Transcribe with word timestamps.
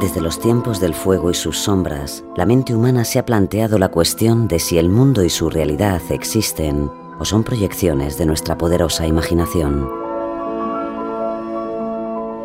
Desde 0.00 0.20
los 0.20 0.38
tiempos 0.38 0.78
del 0.78 0.94
fuego 0.94 1.28
y 1.28 1.34
sus 1.34 1.58
sombras, 1.58 2.22
la 2.36 2.46
mente 2.46 2.72
humana 2.72 3.04
se 3.04 3.18
ha 3.18 3.26
planteado 3.26 3.78
la 3.78 3.88
cuestión 3.88 4.46
de 4.46 4.60
si 4.60 4.78
el 4.78 4.90
mundo 4.90 5.24
y 5.24 5.30
su 5.30 5.50
realidad 5.50 6.00
existen 6.10 6.88
o 7.18 7.24
son 7.24 7.42
proyecciones 7.42 8.16
de 8.16 8.24
nuestra 8.24 8.56
poderosa 8.56 9.08
imaginación. 9.08 9.90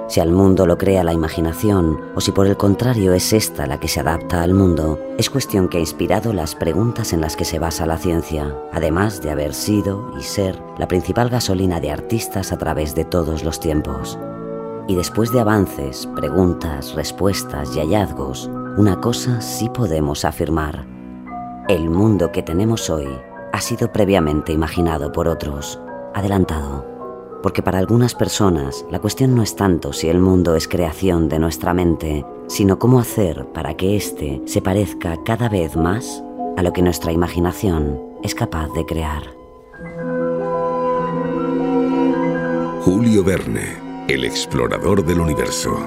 Si 0.08 0.20
al 0.20 0.32
mundo 0.32 0.66
lo 0.66 0.80
crea 0.80 1.04
la 1.04 1.14
imaginación 1.14 2.00
o 2.16 2.22
si 2.22 2.32
por 2.32 2.48
el 2.48 2.58
contrario 2.58 3.14
es 3.14 3.34
esta 3.34 3.68
la 3.68 3.80
que 3.80 3.88
se 3.88 4.00
adapta 4.00 4.42
al 4.42 4.56
mundo, 4.56 5.00
es 5.20 5.30
cuestión 5.30 5.70
que 5.70 5.78
ha 5.78 5.82
inspirado 5.82 6.34
las 6.34 6.56
preguntas 6.56 7.14
en 7.14 7.22
las 7.22 7.36
que 7.36 7.46
se 7.46 7.60
basa 7.60 7.86
la 7.86 8.00
ciencia, 8.00 8.56
además 8.72 9.22
de 9.22 9.30
haber 9.30 9.54
sido 9.54 10.12
y 10.20 10.24
ser 10.24 10.60
la 10.80 10.88
principal 10.88 11.30
gasolina 11.30 11.80
de 11.80 11.92
artistas 11.92 12.52
a 12.52 12.58
través 12.58 12.96
de 12.96 13.06
todos 13.06 13.44
los 13.44 13.60
tiempos. 13.60 14.18
Y 14.88 14.96
después 14.96 15.32
de 15.32 15.40
avances, 15.40 16.08
preguntas, 16.16 16.94
respuestas 16.94 17.76
y 17.76 17.80
hallazgos, 17.80 18.50
una 18.78 19.00
cosa 19.00 19.40
sí 19.40 19.70
podemos 19.70 20.26
afirmar. 20.26 20.86
El 21.70 21.90
mundo 21.90 22.32
que 22.32 22.44
tenemos 22.44 22.90
hoy 22.90 23.08
ha 23.54 23.62
sido 23.62 23.94
previamente 23.94 24.52
imaginado 24.52 25.12
por 25.12 25.28
otros, 25.28 25.80
adelantado. 26.14 26.86
Porque 27.42 27.62
para 27.62 27.80
algunas 27.80 28.16
personas 28.16 28.86
la 28.90 29.00
cuestión 29.00 29.36
no 29.36 29.44
es 29.44 29.56
tanto 29.56 29.94
si 29.94 30.10
el 30.10 30.20
mundo 30.20 30.56
es 30.56 30.68
creación 30.68 31.30
de 31.30 31.40
nuestra 31.40 31.74
mente, 31.74 32.26
sino 32.48 32.80
cómo 32.80 33.00
hacer 33.00 33.46
para 33.54 33.76
que 33.76 33.96
éste 33.96 34.42
se 34.46 34.62
parezca 34.62 35.24
cada 35.24 35.50
vez 35.50 35.76
más 35.76 36.24
a 36.58 36.64
lo 36.64 36.74
que 36.74 36.82
nuestra 36.82 37.12
imaginación 37.12 38.02
es 38.24 38.36
capaz 38.36 38.70
de 38.74 38.86
crear. 38.86 39.24
Julio 42.82 43.24
Verne, 43.24 43.83
el 44.08 44.26
explorador 44.26 45.06
del 45.06 45.22
universo. 45.22 45.78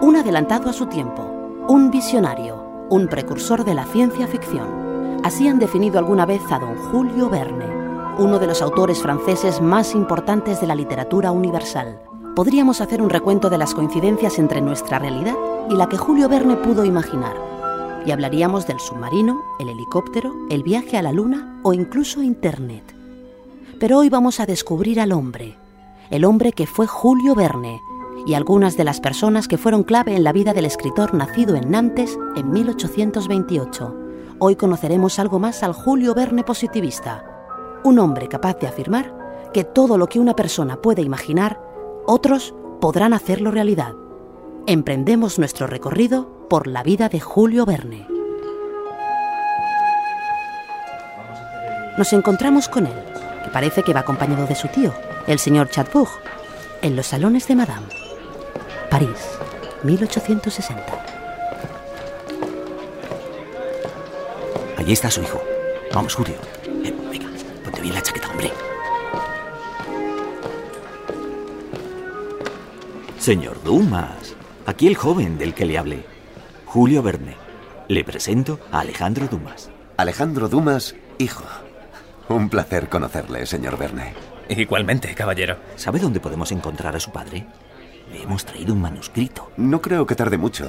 Un 0.00 0.16
adelantado 0.16 0.68
a 0.68 0.72
su 0.72 0.86
tiempo, 0.86 1.22
un 1.68 1.92
visionario, 1.92 2.56
un 2.90 3.06
precursor 3.06 3.64
de 3.64 3.74
la 3.74 3.84
ciencia 3.84 4.26
ficción. 4.26 5.20
Así 5.22 5.46
han 5.46 5.60
definido 5.60 6.00
alguna 6.00 6.26
vez 6.26 6.42
a 6.50 6.58
don 6.58 6.74
Julio 6.90 7.30
Verne, 7.30 7.66
uno 8.18 8.40
de 8.40 8.48
los 8.48 8.62
autores 8.62 9.00
franceses 9.00 9.60
más 9.60 9.94
importantes 9.94 10.60
de 10.60 10.66
la 10.66 10.74
literatura 10.74 11.30
universal. 11.30 12.00
Podríamos 12.34 12.80
hacer 12.80 13.00
un 13.00 13.10
recuento 13.10 13.48
de 13.48 13.58
las 13.58 13.74
coincidencias 13.74 14.40
entre 14.40 14.60
nuestra 14.60 14.98
realidad 14.98 15.36
y 15.70 15.76
la 15.76 15.88
que 15.88 15.98
Julio 15.98 16.28
Verne 16.28 16.56
pudo 16.56 16.84
imaginar. 16.84 17.36
Y 18.04 18.10
hablaríamos 18.10 18.66
del 18.66 18.80
submarino, 18.80 19.40
el 19.60 19.68
helicóptero, 19.68 20.34
el 20.50 20.64
viaje 20.64 20.96
a 20.98 21.02
la 21.02 21.12
luna 21.12 21.60
o 21.62 21.72
incluso 21.72 22.22
Internet. 22.22 22.92
Pero 23.78 23.98
hoy 23.98 24.08
vamos 24.08 24.40
a 24.40 24.46
descubrir 24.46 24.98
al 25.00 25.12
hombre, 25.12 25.61
el 26.12 26.26
hombre 26.26 26.52
que 26.52 26.66
fue 26.66 26.86
Julio 26.86 27.34
Verne 27.34 27.82
y 28.26 28.34
algunas 28.34 28.76
de 28.76 28.84
las 28.84 29.00
personas 29.00 29.48
que 29.48 29.56
fueron 29.56 29.82
clave 29.82 30.14
en 30.14 30.24
la 30.24 30.32
vida 30.32 30.52
del 30.52 30.66
escritor 30.66 31.14
nacido 31.14 31.56
en 31.56 31.70
Nantes 31.70 32.18
en 32.36 32.50
1828. 32.50 33.96
Hoy 34.38 34.56
conoceremos 34.56 35.18
algo 35.18 35.38
más 35.38 35.62
al 35.62 35.72
Julio 35.72 36.14
Verne 36.14 36.44
positivista, 36.44 37.24
un 37.82 37.98
hombre 37.98 38.28
capaz 38.28 38.58
de 38.58 38.66
afirmar 38.66 39.50
que 39.54 39.64
todo 39.64 39.96
lo 39.96 40.06
que 40.06 40.20
una 40.20 40.36
persona 40.36 40.76
puede 40.82 41.00
imaginar, 41.00 41.58
otros 42.06 42.54
podrán 42.78 43.14
hacerlo 43.14 43.50
realidad. 43.50 43.94
Emprendemos 44.66 45.38
nuestro 45.38 45.66
recorrido 45.66 46.46
por 46.50 46.66
la 46.66 46.82
vida 46.82 47.08
de 47.08 47.20
Julio 47.20 47.64
Verne. 47.64 48.06
Nos 51.96 52.12
encontramos 52.12 52.68
con 52.68 52.86
él, 52.86 53.04
que 53.44 53.50
parece 53.50 53.82
que 53.82 53.94
va 53.94 54.00
acompañado 54.00 54.46
de 54.46 54.54
su 54.54 54.68
tío, 54.68 54.92
el 55.26 55.38
señor 55.38 55.70
Chatbourg, 55.70 56.10
en 56.82 56.96
los 56.96 57.06
salones 57.06 57.46
de 57.46 57.54
Madame. 57.54 57.86
París, 58.90 59.38
1860. 59.84 60.84
Allí 64.78 64.92
está 64.92 65.10
su 65.10 65.22
hijo. 65.22 65.40
Vamos, 65.94 66.14
Julio. 66.14 66.34
Eh, 66.84 66.92
venga, 67.10 67.28
ponte 67.62 67.80
bien 67.80 67.94
la 67.94 68.02
chaqueta, 68.02 68.28
hombre. 68.28 68.50
Señor 73.18 73.62
Dumas, 73.62 74.34
aquí 74.66 74.88
el 74.88 74.96
joven 74.96 75.38
del 75.38 75.54
que 75.54 75.66
le 75.66 75.78
hablé. 75.78 76.04
Julio 76.66 77.02
Verne. 77.02 77.36
Le 77.88 78.04
presento 78.04 78.58
a 78.72 78.80
Alejandro 78.80 79.28
Dumas. 79.28 79.70
Alejandro 79.96 80.48
Dumas, 80.48 80.96
hijo. 81.18 81.44
Un 82.28 82.48
placer 82.48 82.88
conocerle, 82.88 83.46
señor 83.46 83.78
Verne. 83.78 84.31
Igualmente, 84.56 85.14
caballero. 85.14 85.56
¿Sabe 85.76 85.98
dónde 85.98 86.20
podemos 86.20 86.52
encontrar 86.52 86.94
a 86.94 87.00
su 87.00 87.10
padre? 87.10 87.46
Le 88.12 88.22
hemos 88.22 88.44
traído 88.44 88.74
un 88.74 88.80
manuscrito. 88.80 89.50
No 89.56 89.80
creo 89.80 90.06
que 90.06 90.14
tarde 90.14 90.36
mucho. 90.36 90.68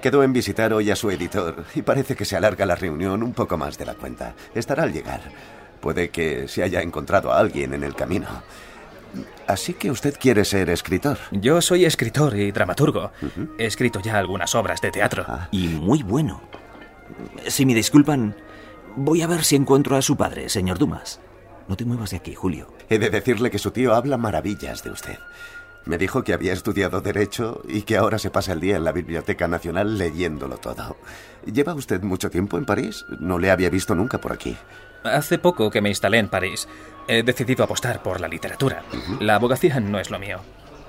Quedó 0.00 0.22
en 0.22 0.32
visitar 0.32 0.72
hoy 0.72 0.90
a 0.90 0.96
su 0.96 1.10
editor 1.10 1.64
y 1.74 1.82
parece 1.82 2.16
que 2.16 2.24
se 2.24 2.36
alarga 2.36 2.64
la 2.64 2.74
reunión 2.74 3.22
un 3.22 3.34
poco 3.34 3.58
más 3.58 3.76
de 3.76 3.84
la 3.84 3.94
cuenta. 3.94 4.34
Estará 4.54 4.84
al 4.84 4.92
llegar. 4.92 5.20
Puede 5.80 6.08
que 6.08 6.48
se 6.48 6.62
haya 6.62 6.80
encontrado 6.80 7.32
a 7.32 7.38
alguien 7.38 7.74
en 7.74 7.84
el 7.84 7.94
camino. 7.94 8.28
Así 9.46 9.74
que 9.74 9.90
usted 9.90 10.16
quiere 10.18 10.44
ser 10.44 10.70
escritor. 10.70 11.18
Yo 11.32 11.60
soy 11.60 11.84
escritor 11.84 12.36
y 12.36 12.50
dramaturgo. 12.50 13.12
He 13.58 13.66
escrito 13.66 14.00
ya 14.00 14.18
algunas 14.18 14.54
obras 14.54 14.80
de 14.80 14.90
teatro. 14.90 15.26
Y 15.50 15.68
muy 15.68 16.02
bueno. 16.02 16.40
Si 17.46 17.66
me 17.66 17.74
disculpan, 17.74 18.34
voy 18.96 19.20
a 19.20 19.26
ver 19.26 19.44
si 19.44 19.56
encuentro 19.56 19.96
a 19.96 20.02
su 20.02 20.16
padre, 20.16 20.48
señor 20.48 20.78
Dumas. 20.78 21.20
No 21.68 21.76
te 21.76 21.84
muevas 21.84 22.10
de 22.10 22.18
aquí, 22.18 22.34
Julio. 22.34 22.72
He 22.88 22.98
de 22.98 23.10
decirle 23.10 23.50
que 23.50 23.58
su 23.58 23.70
tío 23.70 23.94
habla 23.94 24.16
maravillas 24.16 24.82
de 24.82 24.90
usted. 24.90 25.18
Me 25.84 25.98
dijo 25.98 26.22
que 26.22 26.32
había 26.32 26.52
estudiado 26.52 27.00
Derecho 27.00 27.62
y 27.66 27.82
que 27.82 27.96
ahora 27.96 28.18
se 28.18 28.30
pasa 28.30 28.52
el 28.52 28.60
día 28.60 28.76
en 28.76 28.84
la 28.84 28.92
Biblioteca 28.92 29.48
Nacional 29.48 29.98
leyéndolo 29.98 30.58
todo. 30.58 30.96
¿Lleva 31.44 31.74
usted 31.74 32.02
mucho 32.02 32.30
tiempo 32.30 32.56
en 32.56 32.64
París? 32.64 33.04
No 33.18 33.38
le 33.38 33.50
había 33.50 33.68
visto 33.68 33.94
nunca 33.94 34.18
por 34.18 34.32
aquí. 34.32 34.56
Hace 35.02 35.38
poco 35.38 35.70
que 35.70 35.80
me 35.80 35.88
instalé 35.88 36.18
en 36.18 36.28
París. 36.28 36.68
He 37.08 37.24
decidido 37.24 37.64
apostar 37.64 38.00
por 38.00 38.20
la 38.20 38.28
literatura. 38.28 38.84
La 39.18 39.34
abogacía 39.34 39.80
no 39.80 39.98
es 39.98 40.10
lo 40.10 40.20
mío. 40.20 40.40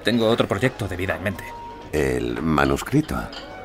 Tengo 0.03 0.27
otro 0.27 0.47
proyecto 0.47 0.87
de 0.87 0.95
vida 0.95 1.15
en 1.15 1.23
mente. 1.23 1.43
¿El 1.91 2.39
manuscrito? 2.43 3.15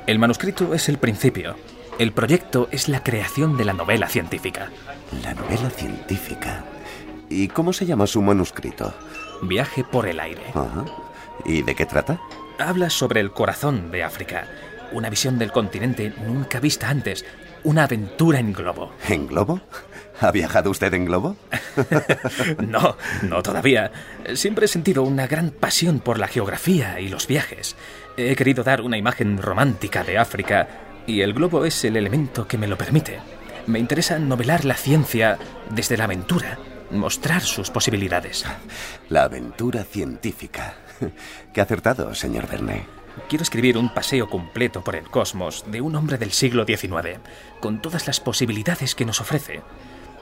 El 0.07 0.19
manuscrito 0.19 0.73
es 0.73 0.89
el 0.89 0.97
principio. 0.97 1.57
El 1.99 2.13
proyecto 2.13 2.69
es 2.71 2.89
la 2.89 3.03
creación 3.03 3.59
de 3.59 3.67
la 3.67 3.75
novela 3.75 4.09
científica. 4.09 4.71
La 5.23 5.35
novela 5.35 5.69
científica. 5.69 6.65
¿Y 7.31 7.49
cómo 7.49 7.73
se 7.73 7.87
llama 7.87 8.07
su 8.07 8.23
manuscrito? 8.23 8.95
Viaje 9.43 9.85
por 9.85 10.09
el 10.09 10.21
aire. 10.21 10.43
Ajá. 10.51 10.85
¿Y 11.45 11.63
de 11.63 11.75
qué 11.75 11.87
trata? 11.87 12.21
Habla 12.59 12.91
sobre 12.91 13.21
el 13.21 13.33
corazón 13.33 13.91
de 13.91 14.03
África. 14.03 14.47
Una 14.93 15.11
visión 15.11 15.39
del 15.39 15.53
continente 15.53 16.13
nunca 16.27 16.61
vista 16.61 16.89
antes. 16.89 17.25
Una 17.65 17.85
aventura 17.85 18.39
en 18.39 18.53
globo. 18.53 18.93
¿En 19.09 19.27
globo? 19.27 19.61
¿Ha 20.21 20.33
viajado 20.33 20.71
usted 20.71 20.93
en 20.95 21.05
globo? 21.05 21.37
no, 22.67 22.97
no 23.23 23.43
todavía. 23.43 23.93
Siempre 24.35 24.65
he 24.65 24.69
sentido 24.69 25.03
una 25.03 25.27
gran 25.27 25.51
pasión 25.51 26.01
por 26.01 26.19
la 26.19 26.29
geografía 26.29 26.99
y 27.01 27.09
los 27.09 27.27
viajes. 27.27 27.77
He 28.17 28.35
querido 28.35 28.65
dar 28.65 28.81
una 28.81 28.99
imagen 28.99 29.39
romántica 29.39 30.03
de 30.03 30.19
África 30.19 30.69
y 31.07 31.21
el 31.21 31.35
globo 31.35 31.65
es 31.65 31.85
el 31.85 31.97
elemento 31.97 32.49
que 32.49 32.59
me 32.59 32.67
lo 32.67 32.77
permite. 32.77 33.19
Me 33.67 33.79
interesa 33.79 34.19
novelar 34.19 34.65
la 34.65 34.75
ciencia 34.75 35.39
desde 35.71 35.97
la 35.97 36.05
aventura, 36.05 36.59
mostrar 36.91 37.43
sus 37.43 37.71
posibilidades. 37.71 38.45
La 39.09 39.25
aventura 39.25 39.85
científica. 39.85 40.75
Qué 41.53 41.61
acertado, 41.61 42.15
señor 42.15 42.49
Verne. 42.49 42.87
Quiero 43.29 43.43
escribir 43.43 43.77
un 43.77 43.93
paseo 43.93 44.29
completo 44.29 44.83
por 44.85 44.95
el 44.95 45.11
cosmos 45.11 45.65
de 45.67 45.81
un 45.81 45.97
hombre 45.97 46.19
del 46.19 46.33
siglo 46.33 46.65
XIX, 46.65 47.19
con 47.61 47.83
todas 47.83 48.07
las 48.07 48.21
posibilidades 48.21 48.95
que 48.95 49.05
nos 49.05 49.21
ofrece. 49.21 49.63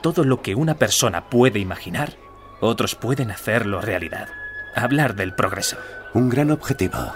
Todo 0.01 0.23
lo 0.23 0.41
que 0.41 0.55
una 0.55 0.75
persona 0.75 1.29
puede 1.29 1.59
imaginar, 1.59 2.13
otros 2.59 2.95
pueden 2.95 3.31
hacerlo 3.31 3.81
realidad. 3.81 4.29
Hablar 4.75 5.15
del 5.15 5.33
progreso. 5.35 5.77
Un 6.13 6.29
gran 6.29 6.51
objetivo. 6.51 7.13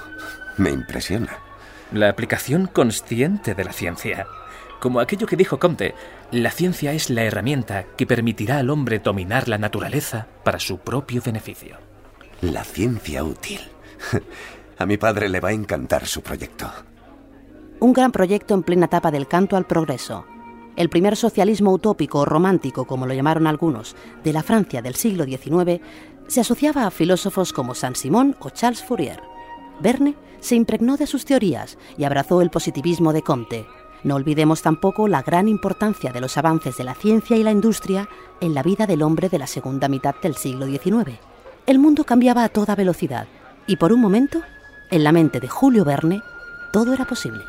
Me 0.57 0.69
impresiona. 0.69 1.39
la 1.91 2.07
aplicación 2.09 2.67
consciente 2.67 3.53
de 3.53 3.63
la 3.65 3.73
ciencia. 3.73 4.25
Como 4.79 4.99
aquello 4.99 5.27
que 5.27 5.35
dijo 5.35 5.59
Comte, 5.59 5.93
la 6.31 6.51
ciencia 6.51 6.93
es 6.93 7.09
la 7.09 7.23
herramienta 7.23 7.83
que 7.97 8.07
permitirá 8.07 8.57
al 8.57 8.69
hombre 8.69 8.99
dominar 8.99 9.49
la 9.49 9.57
naturaleza 9.57 10.27
para 10.43 10.59
su 10.59 10.77
propio 10.77 11.21
beneficio. 11.21 11.77
La 12.41 12.63
ciencia 12.63 13.23
útil. 13.23 13.59
A 14.77 14.85
mi 14.85 14.97
padre 14.97 15.29
le 15.29 15.39
va 15.41 15.49
a 15.49 15.53
encantar 15.53 16.07
su 16.07 16.21
proyecto. 16.21 16.71
Un 17.81 17.93
gran 17.93 18.11
proyecto 18.11 18.53
en 18.53 18.63
plena 18.63 18.85
etapa 18.85 19.11
del 19.11 19.27
canto 19.27 19.55
al 19.55 19.67
progreso. 19.67 20.25
El 20.75 20.89
primer 20.89 21.15
socialismo 21.15 21.71
utópico 21.71 22.19
o 22.19 22.25
romántico, 22.25 22.85
como 22.85 23.05
lo 23.05 23.13
llamaron 23.13 23.45
algunos, 23.45 23.95
de 24.23 24.33
la 24.33 24.41
Francia 24.41 24.81
del 24.81 24.95
siglo 24.95 25.25
XIX, 25.25 25.81
se 26.27 26.41
asociaba 26.41 26.87
a 26.87 26.91
filósofos 26.91 27.53
como 27.53 27.75
Saint-Simon 27.75 28.37
o 28.39 28.49
Charles 28.49 28.81
Fourier. 28.81 29.21
Verne 29.81 30.15
se 30.39 30.55
impregnó 30.55 30.97
de 30.97 31.07
sus 31.07 31.25
teorías 31.25 31.77
y 31.97 32.05
abrazó 32.05 32.41
el 32.41 32.49
positivismo 32.49 33.13
de 33.13 33.21
Comte. 33.21 33.65
No 34.03 34.15
olvidemos 34.15 34.61
tampoco 34.61 35.07
la 35.07 35.21
gran 35.21 35.47
importancia 35.47 36.11
de 36.11 36.21
los 36.21 36.37
avances 36.37 36.77
de 36.77 36.83
la 36.83 36.95
ciencia 36.95 37.37
y 37.37 37.43
la 37.43 37.51
industria 37.51 38.09
en 38.39 38.55
la 38.55 38.63
vida 38.63 38.87
del 38.87 39.03
hombre 39.03 39.29
de 39.29 39.37
la 39.37 39.47
segunda 39.47 39.87
mitad 39.87 40.15
del 40.21 40.35
siglo 40.35 40.65
XIX. 40.65 41.19
El 41.67 41.77
mundo 41.77 42.03
cambiaba 42.03 42.43
a 42.43 42.49
toda 42.49 42.75
velocidad 42.75 43.27
y 43.67 43.75
por 43.75 43.93
un 43.93 44.01
momento, 44.01 44.41
en 44.89 45.03
la 45.03 45.11
mente 45.11 45.39
de 45.39 45.47
Julio 45.47 45.85
Verne, 45.85 46.21
todo 46.73 46.93
era 46.93 47.05
posible. 47.05 47.43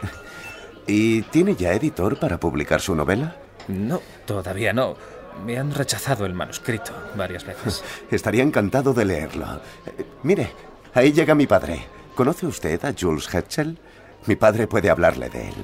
¿Y 0.86 1.22
tiene 1.22 1.54
ya 1.54 1.74
editor 1.74 2.18
para 2.18 2.40
publicar 2.40 2.80
su 2.80 2.94
novela? 2.94 3.36
No, 3.68 4.00
todavía 4.24 4.72
no. 4.72 4.96
Me 5.44 5.58
han 5.58 5.74
rechazado 5.74 6.24
el 6.24 6.32
manuscrito 6.32 6.92
varias 7.16 7.44
veces. 7.44 7.84
Estaría 8.10 8.42
encantado 8.42 8.94
de 8.94 9.04
leerlo. 9.04 9.60
Eh, 9.84 10.06
mire, 10.22 10.50
ahí 10.94 11.12
llega 11.12 11.34
mi 11.34 11.46
padre. 11.46 11.84
¿Conoce 12.14 12.46
usted 12.46 12.82
a 12.86 12.94
Jules 12.98 13.32
Hetzel? 13.32 13.78
Mi 14.26 14.36
padre 14.36 14.66
puede 14.66 14.90
hablarle 14.90 15.30
de 15.30 15.48
él. 15.48 15.54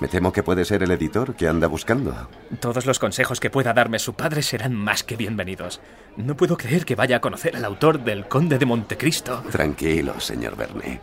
Me 0.00 0.08
temo 0.08 0.32
que 0.32 0.42
puede 0.42 0.64
ser 0.64 0.82
el 0.82 0.90
editor 0.90 1.34
que 1.34 1.48
anda 1.48 1.66
buscando. 1.68 2.28
Todos 2.60 2.84
los 2.84 2.98
consejos 2.98 3.40
que 3.40 3.48
pueda 3.48 3.72
darme 3.72 3.98
su 3.98 4.12
padre 4.12 4.42
serán 4.42 4.74
más 4.74 5.02
que 5.02 5.16
bienvenidos. 5.16 5.80
No 6.16 6.36
puedo 6.36 6.56
creer 6.56 6.84
que 6.84 6.94
vaya 6.94 7.16
a 7.16 7.20
conocer 7.20 7.56
al 7.56 7.64
autor 7.64 8.04
del 8.04 8.28
Conde 8.28 8.58
de 8.58 8.66
Montecristo. 8.66 9.42
Tranquilo, 9.50 10.20
señor 10.20 10.56
Verne. 10.56 11.00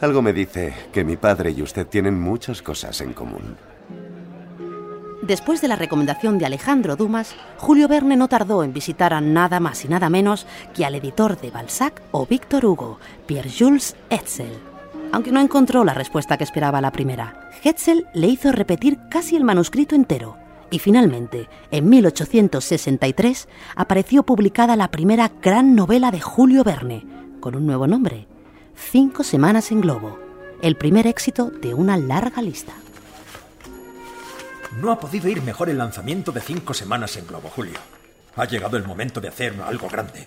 Algo 0.00 0.22
me 0.22 0.32
dice 0.32 0.74
que 0.92 1.04
mi 1.04 1.16
padre 1.16 1.50
y 1.50 1.62
usted 1.62 1.86
tienen 1.86 2.18
muchas 2.18 2.62
cosas 2.62 3.00
en 3.02 3.12
común. 3.12 3.56
Después 5.22 5.60
de 5.60 5.68
la 5.68 5.76
recomendación 5.76 6.38
de 6.38 6.46
Alejandro 6.46 6.96
Dumas, 6.96 7.36
Julio 7.58 7.86
Verne 7.86 8.16
no 8.16 8.28
tardó 8.28 8.64
en 8.64 8.72
visitar 8.72 9.14
a 9.14 9.20
nada 9.20 9.60
más 9.60 9.84
y 9.84 9.88
nada 9.88 10.10
menos 10.10 10.46
que 10.74 10.84
al 10.84 10.96
editor 10.96 11.40
de 11.40 11.50
Balzac 11.50 12.02
o 12.10 12.26
Víctor 12.26 12.64
Hugo, 12.64 12.98
Pierre-Jules 13.26 13.94
Hetzel. 14.10 14.71
Aunque 15.12 15.30
no 15.30 15.40
encontró 15.40 15.84
la 15.84 15.92
respuesta 15.92 16.38
que 16.38 16.44
esperaba 16.44 16.80
la 16.80 16.90
primera, 16.90 17.50
Hetzel 17.62 18.06
le 18.14 18.28
hizo 18.28 18.50
repetir 18.50 18.98
casi 19.10 19.36
el 19.36 19.44
manuscrito 19.44 19.94
entero. 19.94 20.38
Y 20.70 20.78
finalmente, 20.78 21.50
en 21.70 21.88
1863, 21.90 23.46
apareció 23.76 24.22
publicada 24.22 24.74
la 24.74 24.90
primera 24.90 25.30
gran 25.42 25.74
novela 25.74 26.10
de 26.10 26.20
Julio 26.20 26.64
Verne, 26.64 27.04
con 27.40 27.54
un 27.54 27.66
nuevo 27.66 27.86
nombre, 27.86 28.26
Cinco 28.74 29.22
semanas 29.22 29.70
en 29.70 29.82
globo, 29.82 30.18
el 30.62 30.76
primer 30.76 31.06
éxito 31.06 31.50
de 31.50 31.74
una 31.74 31.98
larga 31.98 32.40
lista. 32.40 32.72
No 34.80 34.90
ha 34.90 34.98
podido 34.98 35.28
ir 35.28 35.42
mejor 35.42 35.68
el 35.68 35.76
lanzamiento 35.76 36.32
de 36.32 36.40
Cinco 36.40 36.72
semanas 36.72 37.18
en 37.18 37.26
globo, 37.26 37.50
Julio. 37.50 37.78
Ha 38.34 38.46
llegado 38.46 38.78
el 38.78 38.86
momento 38.86 39.20
de 39.20 39.28
hacer 39.28 39.54
algo 39.62 39.88
grande. 39.88 40.26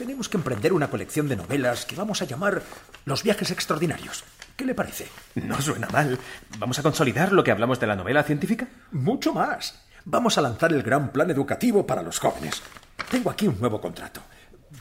Tenemos 0.00 0.30
que 0.30 0.38
emprender 0.38 0.72
una 0.72 0.88
colección 0.88 1.28
de 1.28 1.36
novelas 1.36 1.84
que 1.84 1.94
vamos 1.94 2.22
a 2.22 2.24
llamar 2.24 2.62
Los 3.04 3.22
viajes 3.22 3.50
extraordinarios. 3.50 4.24
¿Qué 4.56 4.64
le 4.64 4.74
parece? 4.74 5.06
No 5.34 5.60
suena 5.60 5.90
mal. 5.90 6.18
¿Vamos 6.58 6.78
a 6.78 6.82
consolidar 6.82 7.32
lo 7.32 7.44
que 7.44 7.50
hablamos 7.50 7.78
de 7.80 7.86
la 7.86 7.96
novela 7.96 8.22
científica? 8.22 8.66
Mucho 8.92 9.34
más. 9.34 9.78
Vamos 10.06 10.38
a 10.38 10.40
lanzar 10.40 10.72
el 10.72 10.82
gran 10.82 11.12
plan 11.12 11.30
educativo 11.30 11.86
para 11.86 12.02
los 12.02 12.18
jóvenes. 12.18 12.62
Tengo 13.10 13.30
aquí 13.30 13.46
un 13.46 13.60
nuevo 13.60 13.78
contrato. 13.78 14.22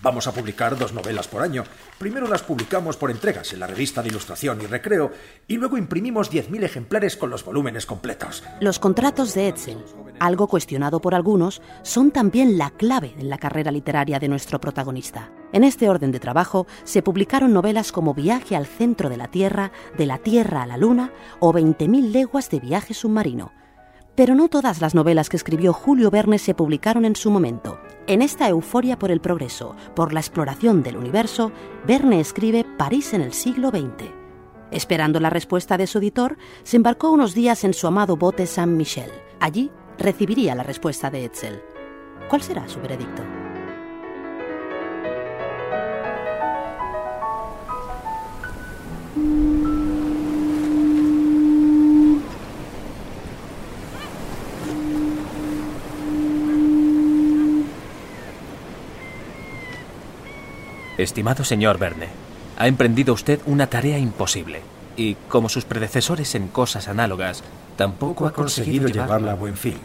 Vamos 0.02 0.28
a 0.28 0.32
publicar 0.32 0.78
dos 0.78 0.94
novelas 0.94 1.28
por 1.28 1.42
año. 1.42 1.64
Primero 1.98 2.28
las 2.28 2.44
publicamos 2.44 2.96
por 2.96 3.12
entregas 3.12 3.52
en 3.54 3.60
la 3.60 3.68
revista 3.68 4.02
de 4.02 4.10
Ilustración 4.10 4.62
y 4.62 4.66
Recreo 4.66 5.12
y 5.48 5.58
luego 5.58 5.78
imprimimos 5.78 6.32
10.000 6.32 6.64
ejemplares 6.64 7.18
con 7.18 7.30
los 7.30 7.44
volúmenes 7.44 7.86
completos. 7.86 8.44
Los 8.62 8.80
contratos 8.80 9.34
de 9.34 9.50
Edsel, 9.50 9.84
algo 10.20 10.48
cuestionado 10.48 11.02
por 11.02 11.16
algunos, 11.16 11.62
son 11.82 12.12
también 12.12 12.58
la 12.58 12.70
clave 12.70 13.14
en 13.18 13.30
la 13.30 13.38
carrera 13.38 13.72
literaria 13.72 14.20
de 14.20 14.30
nuestro 14.30 14.62
protagonista. 14.62 15.32
En 15.52 15.64
este 15.64 15.90
orden 15.90 16.12
de 16.12 16.20
trabajo 16.20 16.68
se 16.84 17.02
publicaron 17.02 17.52
novelas 17.52 17.92
como 17.92 18.14
Viaje 18.14 18.56
al 18.56 18.68
centro 18.68 19.10
de 19.10 19.18
la 19.18 19.28
Tierra, 19.28 19.72
De 19.98 20.06
la 20.06 20.20
Tierra 20.20 20.62
a 20.62 20.68
la 20.68 20.78
Luna 20.78 21.12
o 21.40 21.52
20.000 21.52 22.12
leguas 22.12 22.50
de 22.50 22.60
viaje 22.60 22.94
submarino, 22.94 23.52
pero 24.19 24.36
no 24.36 24.50
todas 24.50 24.81
las 24.81 24.95
novelas 24.95 25.30
que 25.30 25.38
escribió 25.38 25.71
Julio 25.71 26.12
Verne 26.12 26.39
se 26.39 26.54
publicaron 26.54 27.06
en 27.06 27.16
su 27.16 27.31
momento. 27.31 27.80
En 28.06 28.21
esta 28.21 28.50
euforia 28.50 29.00
por 29.00 29.12
el 29.12 29.21
progreso, 29.21 29.77
por 29.95 30.12
la 30.12 30.19
exploración 30.19 30.83
del 30.83 30.98
universo, 30.98 31.54
Verne 31.88 32.19
escribe 32.19 32.66
París 32.77 33.13
en 33.13 33.21
el 33.21 33.31
siglo 33.31 33.69
XX. 33.69 34.12
Esperando 34.71 35.21
la 35.21 35.30
respuesta 35.30 35.77
de 35.77 35.88
su 35.88 36.00
editor, 36.00 36.38
se 36.63 36.75
embarcó 36.75 37.12
unos 37.12 37.33
días 37.33 37.63
en 37.63 37.74
su 37.74 37.88
amado 37.88 38.18
bote 38.18 38.45
Saint-Michel. 38.45 39.10
Allí 39.39 39.71
recibiría 39.98 40.54
la 40.54 40.63
respuesta 40.63 41.10
de 41.10 41.24
Etzel. 41.24 41.62
¿Cuál 42.27 42.42
será 42.42 42.68
su 42.68 42.81
veredicto? 42.81 43.24
Estimado 61.00 61.46
señor 61.46 61.78
Verne, 61.78 62.10
ha 62.57 62.68
emprendido 62.68 63.13
usted 63.13 63.40
una 63.46 63.68
tarea 63.68 63.98
imposible 63.98 64.60
y, 64.98 65.16
como 65.30 65.48
sus 65.48 65.63
predecesores 65.63 66.36
en 66.36 66.50
cosas 66.50 66.90
análogas, 66.90 67.42
tampoco 67.78 68.28
ha 68.28 68.34
conseguido, 68.34 68.90
llevarla 68.90 69.31
a 69.31 69.36
buen 69.36 69.56
fin. 69.56 69.80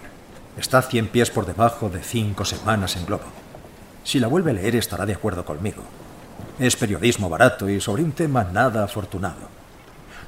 Está 0.56 0.82
cien 0.82 1.06
pies 1.06 1.30
por 1.30 1.46
debajo 1.46 1.88
de 1.88 2.02
cinco 2.02 2.44
semanas 2.44 2.96
en 2.96 3.06
globo. 3.06 3.26
Si 4.02 4.18
la 4.18 4.26
vuelve 4.26 4.50
a 4.50 4.54
leer 4.54 4.74
estará 4.74 5.06
de 5.06 5.12
acuerdo 5.12 5.44
conmigo. 5.44 5.84
Es 6.58 6.74
periodismo 6.74 7.28
barato 7.28 7.68
y 7.68 7.80
sobre 7.80 8.02
un 8.02 8.10
tema 8.10 8.42
nada 8.42 8.82
afortunado. 8.82 9.48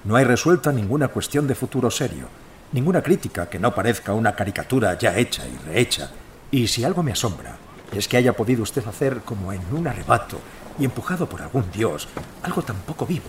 No 0.05 0.15
hay 0.15 0.25
resuelta 0.25 0.71
ninguna 0.71 1.09
cuestión 1.09 1.49
de 1.49 1.57
futuro 1.57 1.91
serio, 1.91 2.29
ninguna 2.71 3.03
crítica 3.03 3.49
que 3.51 3.59
no 3.59 3.75
parezca 3.75 4.15
una 4.15 4.37
caricatura 4.37 4.97
ya 4.97 5.19
hecha 5.19 5.43
y 5.49 5.67
rehecha. 5.67 6.13
Y 6.53 6.69
si 6.69 6.85
algo 6.85 7.03
me 7.03 7.11
asombra, 7.11 7.57
es 7.91 8.07
que 8.07 8.19
haya 8.19 8.35
podido 8.35 8.63
usted 8.63 8.87
hacer 8.87 9.23
como 9.23 9.53
en 9.53 9.63
un 9.73 9.89
arrebato 9.89 10.39
y 10.79 10.85
empujado 10.85 11.29
por 11.29 11.43
algún 11.43 11.71
dios, 11.73 12.09
algo 12.43 12.63
tan 12.63 12.77
poco 12.77 13.07
vivo. 13.07 13.27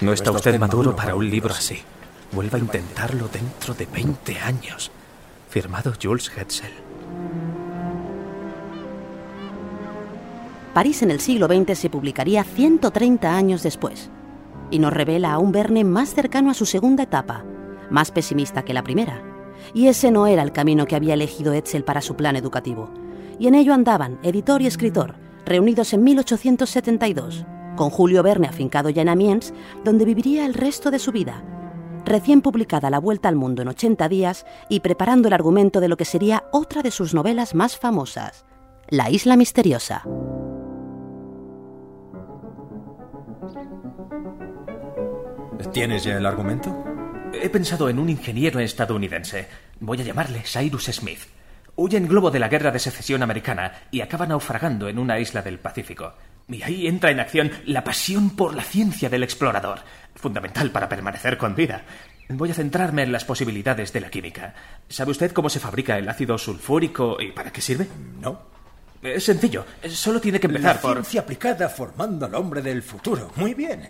No 0.00 0.12
está 0.12 0.30
usted 0.30 0.58
maduro 0.58 0.96
para 0.96 1.14
un 1.14 1.28
libro 1.28 1.52
así. 1.52 1.78
Vuelva 2.32 2.56
a 2.56 2.60
intentarlo 2.60 3.28
dentro 3.28 3.74
de 3.74 3.86
20 3.86 4.38
años. 4.38 4.90
Firmado 5.48 5.92
Jules 6.00 6.30
Hetzel. 6.34 6.72
París 10.72 11.02
en 11.02 11.10
el 11.10 11.20
siglo 11.20 11.48
XX 11.48 11.76
se 11.76 11.90
publicaría 11.90 12.44
130 12.44 13.36
años 13.36 13.62
después 13.62 14.08
y 14.70 14.78
nos 14.78 14.92
revela 14.92 15.32
a 15.32 15.38
un 15.38 15.50
Verne 15.50 15.82
más 15.82 16.14
cercano 16.14 16.50
a 16.50 16.54
su 16.54 16.64
segunda 16.64 17.02
etapa, 17.02 17.44
más 17.90 18.12
pesimista 18.12 18.62
que 18.62 18.72
la 18.72 18.84
primera. 18.84 19.22
Y 19.74 19.88
ese 19.88 20.10
no 20.12 20.28
era 20.28 20.42
el 20.42 20.52
camino 20.52 20.86
que 20.86 20.94
había 20.94 21.14
elegido 21.14 21.52
Hetzel 21.52 21.84
para 21.84 22.00
su 22.00 22.14
plan 22.14 22.36
educativo. 22.36 22.88
Y 23.38 23.48
en 23.48 23.56
ello 23.56 23.74
andaban 23.74 24.18
editor 24.22 24.62
y 24.62 24.66
escritor, 24.66 25.16
reunidos 25.50 25.92
en 25.92 26.04
1872, 26.04 27.44
con 27.76 27.90
Julio 27.90 28.22
Verne 28.22 28.46
afincado 28.46 28.88
ya 28.88 29.02
en 29.02 29.08
Amiens, 29.08 29.52
donde 29.84 30.04
viviría 30.04 30.46
el 30.46 30.54
resto 30.54 30.92
de 30.92 31.00
su 31.00 31.10
vida, 31.10 31.42
recién 32.04 32.40
publicada 32.40 32.88
La 32.88 33.00
Vuelta 33.00 33.28
al 33.28 33.34
Mundo 33.34 33.60
en 33.60 33.68
80 33.68 34.08
días 34.08 34.46
y 34.68 34.78
preparando 34.78 35.26
el 35.26 35.34
argumento 35.34 35.80
de 35.80 35.88
lo 35.88 35.96
que 35.96 36.04
sería 36.04 36.44
otra 36.52 36.82
de 36.82 36.92
sus 36.92 37.14
novelas 37.14 37.56
más 37.56 37.76
famosas, 37.76 38.44
La 38.88 39.10
Isla 39.10 39.36
Misteriosa. 39.36 40.04
¿Tienes 45.72 46.04
ya 46.04 46.16
el 46.16 46.26
argumento? 46.26 46.84
He 47.32 47.50
pensado 47.50 47.88
en 47.88 47.98
un 47.98 48.08
ingeniero 48.08 48.60
estadounidense. 48.60 49.48
Voy 49.80 50.00
a 50.00 50.04
llamarle 50.04 50.42
Cyrus 50.44 50.84
Smith. 50.84 51.39
Huye 51.82 51.96
en 51.96 52.08
globo 52.08 52.30
de 52.30 52.38
la 52.38 52.50
guerra 52.50 52.70
de 52.70 52.78
secesión 52.78 53.22
americana 53.22 53.72
y 53.90 54.02
acaba 54.02 54.26
naufragando 54.26 54.86
en 54.90 54.98
una 54.98 55.18
isla 55.18 55.40
del 55.40 55.58
Pacífico. 55.58 56.12
Y 56.46 56.62
ahí 56.62 56.86
entra 56.86 57.10
en 57.10 57.20
acción 57.20 57.50
la 57.64 57.84
pasión 57.84 58.36
por 58.36 58.54
la 58.54 58.64
ciencia 58.64 59.08
del 59.08 59.22
explorador, 59.22 59.80
fundamental 60.14 60.72
para 60.72 60.90
permanecer 60.90 61.38
con 61.38 61.54
vida. 61.54 61.86
Voy 62.28 62.50
a 62.50 62.54
centrarme 62.54 63.04
en 63.04 63.12
las 63.12 63.24
posibilidades 63.24 63.94
de 63.94 64.00
la 64.02 64.10
química. 64.10 64.52
¿Sabe 64.90 65.12
usted 65.12 65.32
cómo 65.32 65.48
se 65.48 65.58
fabrica 65.58 65.96
el 65.96 66.06
ácido 66.06 66.36
sulfúrico 66.36 67.16
y 67.18 67.32
para 67.32 67.50
qué 67.50 67.62
sirve? 67.62 67.88
No. 68.20 68.42
Es 69.00 69.24
sencillo. 69.24 69.64
Solo 69.88 70.20
tiene 70.20 70.38
que 70.38 70.48
empezar 70.48 70.84
la 70.84 70.92
ciencia 70.92 71.22
aplicada 71.22 71.70
formando 71.70 72.26
al 72.26 72.34
hombre 72.34 72.60
del 72.60 72.82
futuro. 72.82 73.32
Muy 73.36 73.54
bien. 73.54 73.88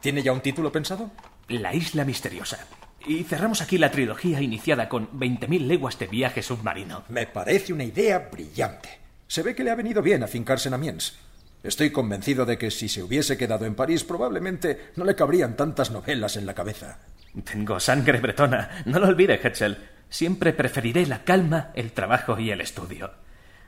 ¿Tiene 0.00 0.22
ya 0.22 0.32
un 0.32 0.40
título 0.40 0.72
pensado? 0.72 1.10
La 1.48 1.74
isla 1.74 2.02
misteriosa. 2.06 2.66
Y 3.06 3.22
cerramos 3.22 3.62
aquí 3.62 3.78
la 3.78 3.92
trilogía 3.92 4.40
iniciada 4.40 4.88
con 4.88 5.08
20.000 5.12 5.66
leguas 5.66 5.96
de 5.98 6.08
viaje 6.08 6.42
submarino. 6.42 7.04
Me 7.08 7.26
parece 7.26 7.72
una 7.72 7.84
idea 7.84 8.28
brillante. 8.32 8.88
Se 9.28 9.42
ve 9.42 9.54
que 9.54 9.62
le 9.62 9.70
ha 9.70 9.76
venido 9.76 10.02
bien 10.02 10.24
afincarse 10.24 10.68
en 10.68 10.74
Amiens. 10.74 11.16
Estoy 11.62 11.90
convencido 11.90 12.44
de 12.44 12.58
que 12.58 12.72
si 12.72 12.88
se 12.88 13.04
hubiese 13.04 13.36
quedado 13.36 13.64
en 13.64 13.76
París 13.76 14.02
probablemente 14.02 14.90
no 14.96 15.04
le 15.04 15.14
cabrían 15.14 15.56
tantas 15.56 15.92
novelas 15.92 16.36
en 16.36 16.46
la 16.46 16.54
cabeza. 16.54 16.98
Tengo 17.44 17.78
sangre 17.78 18.18
bretona. 18.18 18.82
No 18.86 18.98
lo 18.98 19.06
olvide, 19.06 19.40
Hetzel. 19.40 19.78
Siempre 20.08 20.52
preferiré 20.52 21.06
la 21.06 21.22
calma, 21.22 21.70
el 21.74 21.92
trabajo 21.92 22.38
y 22.40 22.50
el 22.50 22.60
estudio. 22.60 23.12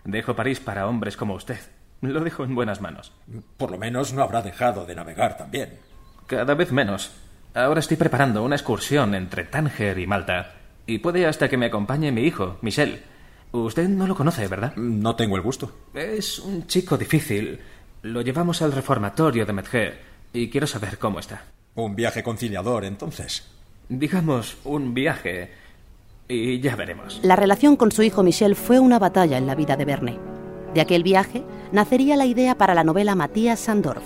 Dejo 0.04 0.34
París 0.34 0.58
para 0.58 0.88
hombres 0.88 1.16
como 1.16 1.34
usted. 1.34 1.58
Lo 2.00 2.20
dejo 2.20 2.42
en 2.42 2.56
buenas 2.56 2.80
manos. 2.80 3.12
Por 3.56 3.70
lo 3.70 3.78
menos 3.78 4.12
no 4.12 4.22
habrá 4.22 4.42
dejado 4.42 4.84
de 4.84 4.96
navegar 4.96 5.36
también. 5.36 5.78
Cada 6.26 6.54
vez 6.54 6.72
menos. 6.72 7.12
Ahora 7.54 7.80
estoy 7.80 7.96
preparando 7.96 8.44
una 8.44 8.56
excursión 8.56 9.14
entre 9.14 9.44
Tánger 9.44 9.98
y 9.98 10.06
Malta. 10.06 10.54
Y 10.86 10.98
puede 10.98 11.26
hasta 11.26 11.48
que 11.48 11.56
me 11.56 11.66
acompañe 11.66 12.12
mi 12.12 12.22
hijo, 12.22 12.58
Michel. 12.62 13.02
Usted 13.52 13.88
no 13.88 14.06
lo 14.06 14.14
conoce, 14.14 14.46
¿verdad? 14.46 14.76
No 14.76 15.16
tengo 15.16 15.36
el 15.36 15.42
gusto. 15.42 15.72
Es 15.94 16.38
un 16.38 16.66
chico 16.66 16.96
difícil. 16.96 17.58
Lo 18.02 18.20
llevamos 18.20 18.62
al 18.62 18.72
reformatorio 18.72 19.46
de 19.46 19.52
Medger 19.52 20.00
y 20.32 20.50
quiero 20.50 20.66
saber 20.66 20.98
cómo 20.98 21.18
está. 21.18 21.44
Un 21.74 21.96
viaje 21.96 22.22
conciliador, 22.22 22.84
entonces. 22.84 23.48
Digamos, 23.88 24.58
un 24.64 24.94
viaje. 24.94 25.50
Y 26.28 26.60
ya 26.60 26.76
veremos. 26.76 27.20
La 27.22 27.36
relación 27.36 27.76
con 27.76 27.90
su 27.90 28.02
hijo 28.02 28.22
Michel 28.22 28.54
fue 28.54 28.78
una 28.78 28.98
batalla 28.98 29.38
en 29.38 29.46
la 29.46 29.54
vida 29.54 29.76
de 29.76 29.84
Verne. 29.86 30.18
De 30.74 30.82
aquel 30.82 31.02
viaje 31.02 31.42
nacería 31.72 32.16
la 32.16 32.26
idea 32.26 32.56
para 32.56 32.74
la 32.74 32.84
novela 32.84 33.14
Matías 33.14 33.60
Sandorf. 33.60 34.04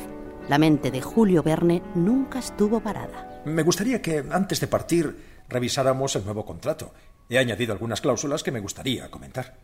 La 0.48 0.58
mente 0.58 0.90
de 0.92 1.02
Julio 1.02 1.42
Verne 1.42 1.82
nunca 1.94 2.38
estuvo 2.38 2.80
parada. 2.80 3.31
Me 3.44 3.62
gustaría 3.62 4.00
que, 4.00 4.24
antes 4.30 4.60
de 4.60 4.68
partir, 4.68 5.16
revisáramos 5.48 6.14
el 6.14 6.24
nuevo 6.24 6.44
contrato. 6.44 6.92
He 7.28 7.38
añadido 7.38 7.72
algunas 7.72 8.00
cláusulas 8.00 8.42
que 8.42 8.52
me 8.52 8.60
gustaría 8.60 9.10
comentar. 9.10 9.54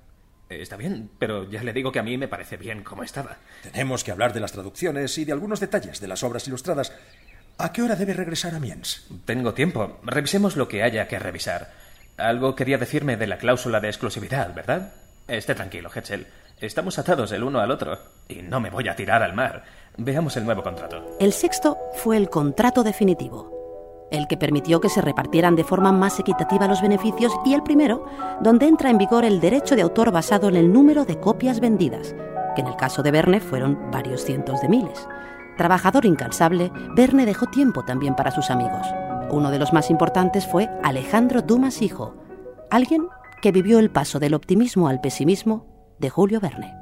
Está 0.48 0.76
bien, 0.76 1.10
pero 1.18 1.48
ya 1.48 1.62
le 1.62 1.72
digo 1.72 1.92
que 1.92 1.98
a 1.98 2.02
mí 2.02 2.16
me 2.16 2.28
parece 2.28 2.56
bien 2.56 2.82
como 2.82 3.02
estaba. 3.02 3.36
Tenemos 3.62 4.02
que 4.02 4.10
hablar 4.10 4.32
de 4.32 4.40
las 4.40 4.52
traducciones 4.52 5.16
y 5.18 5.24
de 5.24 5.32
algunos 5.32 5.60
detalles 5.60 6.00
de 6.00 6.08
las 6.08 6.22
obras 6.22 6.48
ilustradas. 6.48 6.92
¿A 7.58 7.72
qué 7.72 7.82
hora 7.82 7.96
debe 7.96 8.14
regresar 8.14 8.54
a 8.54 8.60
Miens? 8.60 9.06
Tengo 9.24 9.52
tiempo. 9.52 9.98
Revisemos 10.02 10.56
lo 10.56 10.66
que 10.66 10.82
haya 10.82 11.06
que 11.06 11.18
revisar. 11.18 11.72
Algo 12.16 12.56
quería 12.56 12.78
decirme 12.78 13.16
de 13.16 13.26
la 13.26 13.38
cláusula 13.38 13.80
de 13.80 13.88
exclusividad, 13.88 14.54
¿verdad? 14.54 14.92
Esté 15.28 15.54
tranquilo, 15.54 15.90
Hetzel. 15.94 16.26
Estamos 16.60 16.98
atados 16.98 17.30
el 17.30 17.44
uno 17.44 17.60
al 17.60 17.70
otro. 17.70 17.98
Y 18.28 18.36
no 18.36 18.58
me 18.58 18.70
voy 18.70 18.88
a 18.88 18.96
tirar 18.96 19.22
al 19.22 19.34
mar. 19.34 19.64
Veamos 19.98 20.36
el 20.36 20.44
nuevo 20.44 20.62
contrato. 20.62 21.16
El 21.20 21.32
sexto 21.32 21.78
fue 21.94 22.16
el 22.16 22.30
contrato 22.30 22.82
definitivo 22.82 23.57
el 24.10 24.26
que 24.26 24.36
permitió 24.36 24.80
que 24.80 24.88
se 24.88 25.00
repartieran 25.00 25.56
de 25.56 25.64
forma 25.64 25.92
más 25.92 26.18
equitativa 26.18 26.68
los 26.68 26.82
beneficios, 26.82 27.32
y 27.44 27.54
el 27.54 27.62
primero, 27.62 28.06
donde 28.40 28.66
entra 28.66 28.90
en 28.90 28.98
vigor 28.98 29.24
el 29.24 29.40
derecho 29.40 29.76
de 29.76 29.82
autor 29.82 30.10
basado 30.10 30.48
en 30.48 30.56
el 30.56 30.72
número 30.72 31.04
de 31.04 31.18
copias 31.18 31.60
vendidas, 31.60 32.14
que 32.54 32.62
en 32.62 32.68
el 32.68 32.76
caso 32.76 33.02
de 33.02 33.10
Verne 33.10 33.40
fueron 33.40 33.90
varios 33.90 34.24
cientos 34.24 34.60
de 34.60 34.68
miles. 34.68 35.06
Trabajador 35.56 36.06
incansable, 36.06 36.70
Verne 36.94 37.26
dejó 37.26 37.46
tiempo 37.46 37.84
también 37.84 38.14
para 38.14 38.30
sus 38.30 38.50
amigos. 38.50 38.86
Uno 39.30 39.50
de 39.50 39.58
los 39.58 39.72
más 39.72 39.90
importantes 39.90 40.46
fue 40.46 40.68
Alejandro 40.82 41.42
Dumas 41.42 41.82
Hijo, 41.82 42.14
alguien 42.70 43.08
que 43.42 43.52
vivió 43.52 43.78
el 43.78 43.90
paso 43.90 44.18
del 44.18 44.34
optimismo 44.34 44.88
al 44.88 45.00
pesimismo 45.00 45.66
de 45.98 46.10
Julio 46.10 46.40
Verne. 46.40 46.74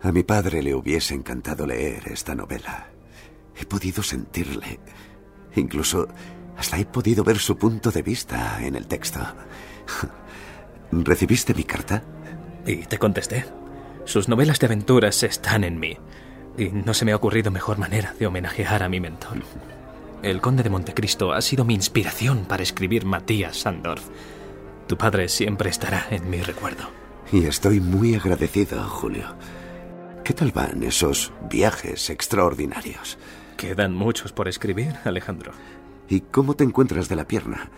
A 0.00 0.12
mi 0.12 0.22
padre 0.22 0.62
le 0.62 0.74
hubiese 0.74 1.14
encantado 1.14 1.66
leer 1.66 2.02
esta 2.06 2.34
novela. 2.34 2.86
He 3.60 3.66
podido 3.66 4.02
sentirle 4.02 4.78
Incluso 5.56 6.08
hasta 6.56 6.78
he 6.78 6.84
podido 6.84 7.24
ver 7.24 7.38
su 7.38 7.56
punto 7.56 7.90
de 7.90 8.02
vista 8.02 8.58
en 8.64 8.74
el 8.74 8.86
texto. 8.86 9.20
¿Recibiste 10.92 11.54
mi 11.54 11.64
carta? 11.64 12.02
Y 12.66 12.76
te 12.78 12.98
contesté. 12.98 13.44
Sus 14.04 14.28
novelas 14.28 14.58
de 14.58 14.66
aventuras 14.66 15.22
están 15.22 15.64
en 15.64 15.78
mí. 15.78 15.96
Y 16.56 16.70
no 16.70 16.94
se 16.94 17.04
me 17.04 17.12
ha 17.12 17.16
ocurrido 17.16 17.50
mejor 17.50 17.78
manera 17.78 18.14
de 18.18 18.26
homenajear 18.26 18.82
a 18.82 18.88
mi 18.88 19.00
mentor. 19.00 19.42
El 20.22 20.40
conde 20.40 20.64
de 20.64 20.70
Montecristo 20.70 21.32
ha 21.32 21.40
sido 21.40 21.64
mi 21.64 21.74
inspiración 21.74 22.44
para 22.46 22.64
escribir 22.64 23.04
Matías 23.04 23.58
Sandorf. 23.58 24.02
Tu 24.88 24.96
padre 24.96 25.28
siempre 25.28 25.70
estará 25.70 26.06
en 26.10 26.28
mi 26.28 26.42
recuerdo. 26.42 26.90
Y 27.30 27.44
estoy 27.44 27.80
muy 27.80 28.14
agradecido, 28.14 28.82
Julio. 28.88 29.36
¿Qué 30.24 30.34
tal 30.34 30.50
van 30.50 30.82
esos 30.82 31.32
viajes 31.48 32.10
extraordinarios? 32.10 33.18
Quedan 33.58 33.92
muchos 33.92 34.32
por 34.32 34.46
escribir, 34.46 34.94
Alejandro. 35.04 35.50
¿Y 36.08 36.20
cómo 36.20 36.54
te 36.54 36.62
encuentras 36.62 37.08
de 37.08 37.16
la 37.16 37.26
pierna? 37.26 37.70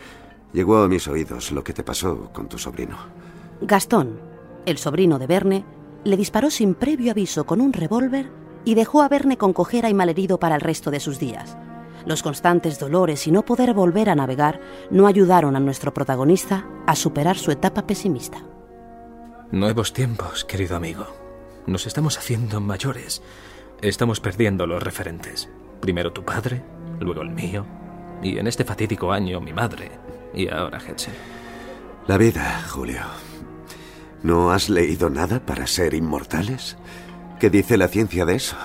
Llegó 0.52 0.82
a 0.82 0.88
mis 0.88 1.08
oídos 1.08 1.52
lo 1.52 1.64
que 1.64 1.72
te 1.72 1.82
pasó 1.82 2.30
con 2.34 2.50
tu 2.50 2.58
sobrino. 2.58 2.98
Gastón, 3.62 4.20
el 4.66 4.76
sobrino 4.76 5.18
de 5.18 5.26
Verne, 5.26 5.64
le 6.04 6.18
disparó 6.18 6.50
sin 6.50 6.74
previo 6.74 7.10
aviso 7.12 7.46
con 7.46 7.62
un 7.62 7.72
revólver 7.72 8.30
y 8.66 8.74
dejó 8.74 9.00
a 9.00 9.08
Verne 9.08 9.38
con 9.38 9.54
cojera 9.54 9.88
y 9.88 9.94
malherido 9.94 10.38
para 10.38 10.54
el 10.54 10.60
resto 10.60 10.90
de 10.90 11.00
sus 11.00 11.18
días. 11.18 11.56
Los 12.04 12.22
constantes 12.22 12.78
dolores 12.78 13.26
y 13.26 13.32
no 13.32 13.46
poder 13.46 13.72
volver 13.72 14.10
a 14.10 14.14
navegar 14.14 14.60
no 14.90 15.06
ayudaron 15.06 15.56
a 15.56 15.60
nuestro 15.60 15.94
protagonista 15.94 16.66
a 16.86 16.94
superar 16.94 17.38
su 17.38 17.52
etapa 17.52 17.86
pesimista. 17.86 18.44
Nuevos 19.50 19.94
tiempos, 19.94 20.44
querido 20.44 20.76
amigo. 20.76 21.06
Nos 21.66 21.86
estamos 21.86 22.18
haciendo 22.18 22.60
mayores. 22.60 23.22
Estamos 23.80 24.20
perdiendo 24.20 24.66
los 24.66 24.82
referentes. 24.82 25.48
Primero 25.80 26.12
tu 26.12 26.24
padre, 26.24 26.62
luego 27.00 27.22
el 27.22 27.30
mío, 27.30 27.64
y 28.22 28.38
en 28.38 28.46
este 28.46 28.64
fatídico 28.64 29.12
año 29.12 29.40
mi 29.40 29.52
madre, 29.52 29.90
y 30.34 30.48
ahora 30.48 30.78
Hetzel. 30.78 31.14
La 32.06 32.18
vida, 32.18 32.62
Julio. 32.68 33.02
¿No 34.22 34.50
has 34.50 34.68
leído 34.68 35.08
nada 35.08 35.40
para 35.40 35.66
ser 35.66 35.94
inmortales? 35.94 36.76
¿Qué 37.38 37.48
dice 37.48 37.78
la 37.78 37.88
ciencia 37.88 38.26
de 38.26 38.34
eso? 38.34 38.56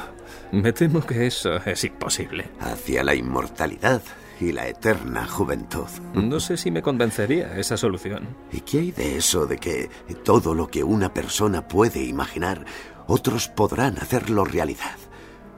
Me 0.52 0.74
temo 0.74 1.06
que 1.06 1.26
eso 1.28 1.56
es 1.66 1.84
imposible. 1.86 2.50
Hacia 2.60 3.04
la 3.04 3.16
inmortalidad 3.16 4.02
y 4.40 4.52
la 4.52 4.68
eterna 4.68 5.26
juventud. 5.28 5.88
No 6.14 6.40
sé 6.40 6.58
si 6.58 6.72
me 6.72 6.82
convencería 6.82 7.58
esa 7.58 7.78
solución. 7.78 8.28
¿Y 8.52 8.62
qué 8.62 8.80
hay 8.80 8.92
de 8.92 9.18
eso 9.18 9.46
de 9.46 9.58
que 9.58 9.90
todo 10.24 10.54
lo 10.54 10.68
que 10.68 10.84
una 10.84 11.14
persona 11.14 11.68
puede 11.68 12.04
imaginar, 12.04 12.66
otros 13.08 13.48
podrán 13.48 13.98
hacerlo 13.98 14.44
realidad? 14.44 14.98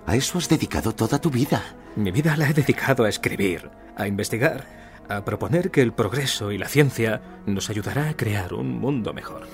A 0.08 0.16
eso 0.16 0.38
has 0.38 0.48
dedicado 0.48 0.96
toda 0.96 1.20
tu 1.20 1.30
vida. 1.30 1.62
Mi 1.98 2.12
vida 2.12 2.38
la 2.38 2.50
he 2.50 2.54
dedicado 2.54 3.04
a 3.04 3.10
escribir, 3.10 3.70
a 3.98 4.08
investigar, 4.08 4.66
a 5.10 5.26
proponer 5.26 5.70
que 5.70 5.82
el 5.82 5.92
progreso 5.92 6.54
y 6.54 6.58
la 6.58 6.70
ciencia 6.70 7.22
nos 7.46 7.70
ayudará 7.70 8.08
a 8.08 8.16
crear 8.16 8.54
un 8.54 8.80
mundo 8.80 9.14
mejor. 9.14 9.46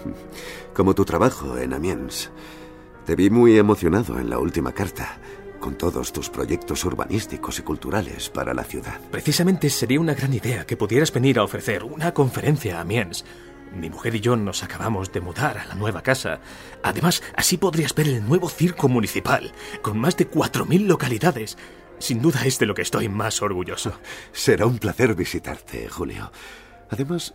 Como 0.75 0.93
tu 0.93 1.05
trabajo 1.05 1.57
en 1.57 1.73
Amiens. 1.73 2.29
Te 3.03 3.15
vi 3.15 3.31
muy 3.31 3.57
emocionado 3.57 4.19
en 4.19 4.29
la 4.29 4.37
última 4.37 4.73
carta, 4.73 5.17
con 5.59 5.75
todos 5.75 6.13
tus 6.13 6.29
proyectos 6.29 6.85
urbanísticos 6.85 7.57
y 7.57 7.63
culturales 7.63 8.29
para 8.29 8.53
la 8.53 8.63
ciudad. 8.63 8.99
Precisamente 9.09 9.71
sería 9.71 9.99
una 9.99 10.13
gran 10.13 10.35
idea 10.35 10.67
que 10.67 10.77
pudieras 10.77 11.11
venir 11.11 11.39
a 11.39 11.43
ofrecer 11.43 11.83
una 11.83 12.13
conferencia 12.13 12.77
a 12.77 12.81
Amiens 12.81 13.25
mi 13.73 13.89
mujer 13.89 14.15
y 14.15 14.19
yo 14.19 14.35
nos 14.35 14.63
acabamos 14.63 15.11
de 15.11 15.21
mudar 15.21 15.57
a 15.57 15.65
la 15.65 15.75
nueva 15.75 16.01
casa. 16.01 16.39
Además, 16.83 17.23
así 17.35 17.57
podrías 17.57 17.93
ver 17.95 18.07
el 18.07 18.25
nuevo 18.25 18.49
circo 18.49 18.87
municipal, 18.87 19.51
con 19.81 19.97
más 19.97 20.15
de 20.17 20.29
4.000 20.29 20.85
localidades. 20.85 21.57
Sin 21.99 22.21
duda 22.21 22.41
es 22.45 22.59
de 22.59 22.65
lo 22.65 22.75
que 22.75 22.81
estoy 22.81 23.09
más 23.09 23.41
orgulloso. 23.41 23.93
Será 24.31 24.65
un 24.65 24.77
placer 24.77 25.15
visitarte, 25.15 25.87
Julio. 25.89 26.31
Además, 26.89 27.33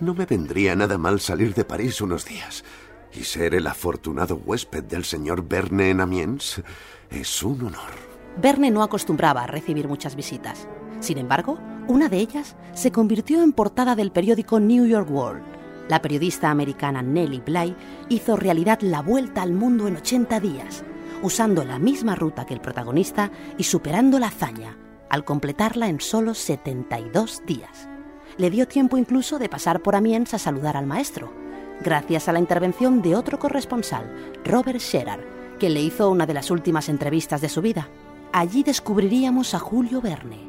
no 0.00 0.14
me 0.14 0.26
vendría 0.26 0.74
nada 0.74 0.98
mal 0.98 1.20
salir 1.20 1.54
de 1.54 1.64
París 1.64 2.00
unos 2.00 2.24
días. 2.24 2.64
Y 3.12 3.24
ser 3.24 3.54
el 3.54 3.66
afortunado 3.66 4.36
huésped 4.36 4.84
del 4.84 5.04
señor 5.04 5.48
Verne 5.48 5.90
en 5.90 6.00
Amiens 6.00 6.62
es 7.10 7.42
un 7.42 7.60
honor. 7.66 8.08
Verne 8.36 8.70
no 8.70 8.82
acostumbraba 8.82 9.44
a 9.44 9.46
recibir 9.46 9.88
muchas 9.88 10.14
visitas. 10.14 10.68
Sin 11.00 11.18
embargo, 11.18 11.58
una 11.86 12.08
de 12.08 12.18
ellas 12.18 12.56
se 12.74 12.92
convirtió 12.92 13.42
en 13.42 13.52
portada 13.52 13.96
del 13.96 14.12
periódico 14.12 14.60
New 14.60 14.86
York 14.86 15.10
World 15.10 15.57
la 15.88 16.02
periodista 16.02 16.50
americana 16.50 17.02
Nellie 17.02 17.40
Bly 17.40 17.74
hizo 18.08 18.36
realidad 18.36 18.80
la 18.82 19.00
vuelta 19.00 19.42
al 19.42 19.52
mundo 19.52 19.88
en 19.88 19.96
80 19.96 20.40
días, 20.40 20.84
usando 21.22 21.64
la 21.64 21.78
misma 21.78 22.14
ruta 22.14 22.44
que 22.44 22.54
el 22.54 22.60
protagonista 22.60 23.30
y 23.56 23.64
superando 23.64 24.18
la 24.18 24.28
hazaña, 24.28 24.76
al 25.08 25.24
completarla 25.24 25.88
en 25.88 26.00
solo 26.00 26.34
72 26.34 27.42
días. 27.46 27.88
Le 28.36 28.50
dio 28.50 28.68
tiempo 28.68 28.98
incluso 28.98 29.38
de 29.38 29.48
pasar 29.48 29.80
por 29.82 29.96
Amiens 29.96 30.34
a 30.34 30.38
saludar 30.38 30.76
al 30.76 30.86
maestro, 30.86 31.32
gracias 31.80 32.28
a 32.28 32.32
la 32.32 32.38
intervención 32.38 33.02
de 33.02 33.16
otro 33.16 33.38
corresponsal, 33.38 34.32
Robert 34.44 34.80
Sherard, 34.80 35.24
que 35.58 35.70
le 35.70 35.80
hizo 35.80 36.10
una 36.10 36.26
de 36.26 36.34
las 36.34 36.50
últimas 36.50 36.88
entrevistas 36.88 37.40
de 37.40 37.48
su 37.48 37.62
vida. 37.62 37.88
Allí 38.32 38.62
descubriríamos 38.62 39.54
a 39.54 39.58
Julio 39.58 40.00
Verne, 40.00 40.48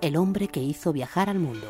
el 0.00 0.16
hombre 0.16 0.48
que 0.48 0.60
hizo 0.60 0.92
viajar 0.92 1.28
al 1.28 1.40
mundo. 1.40 1.66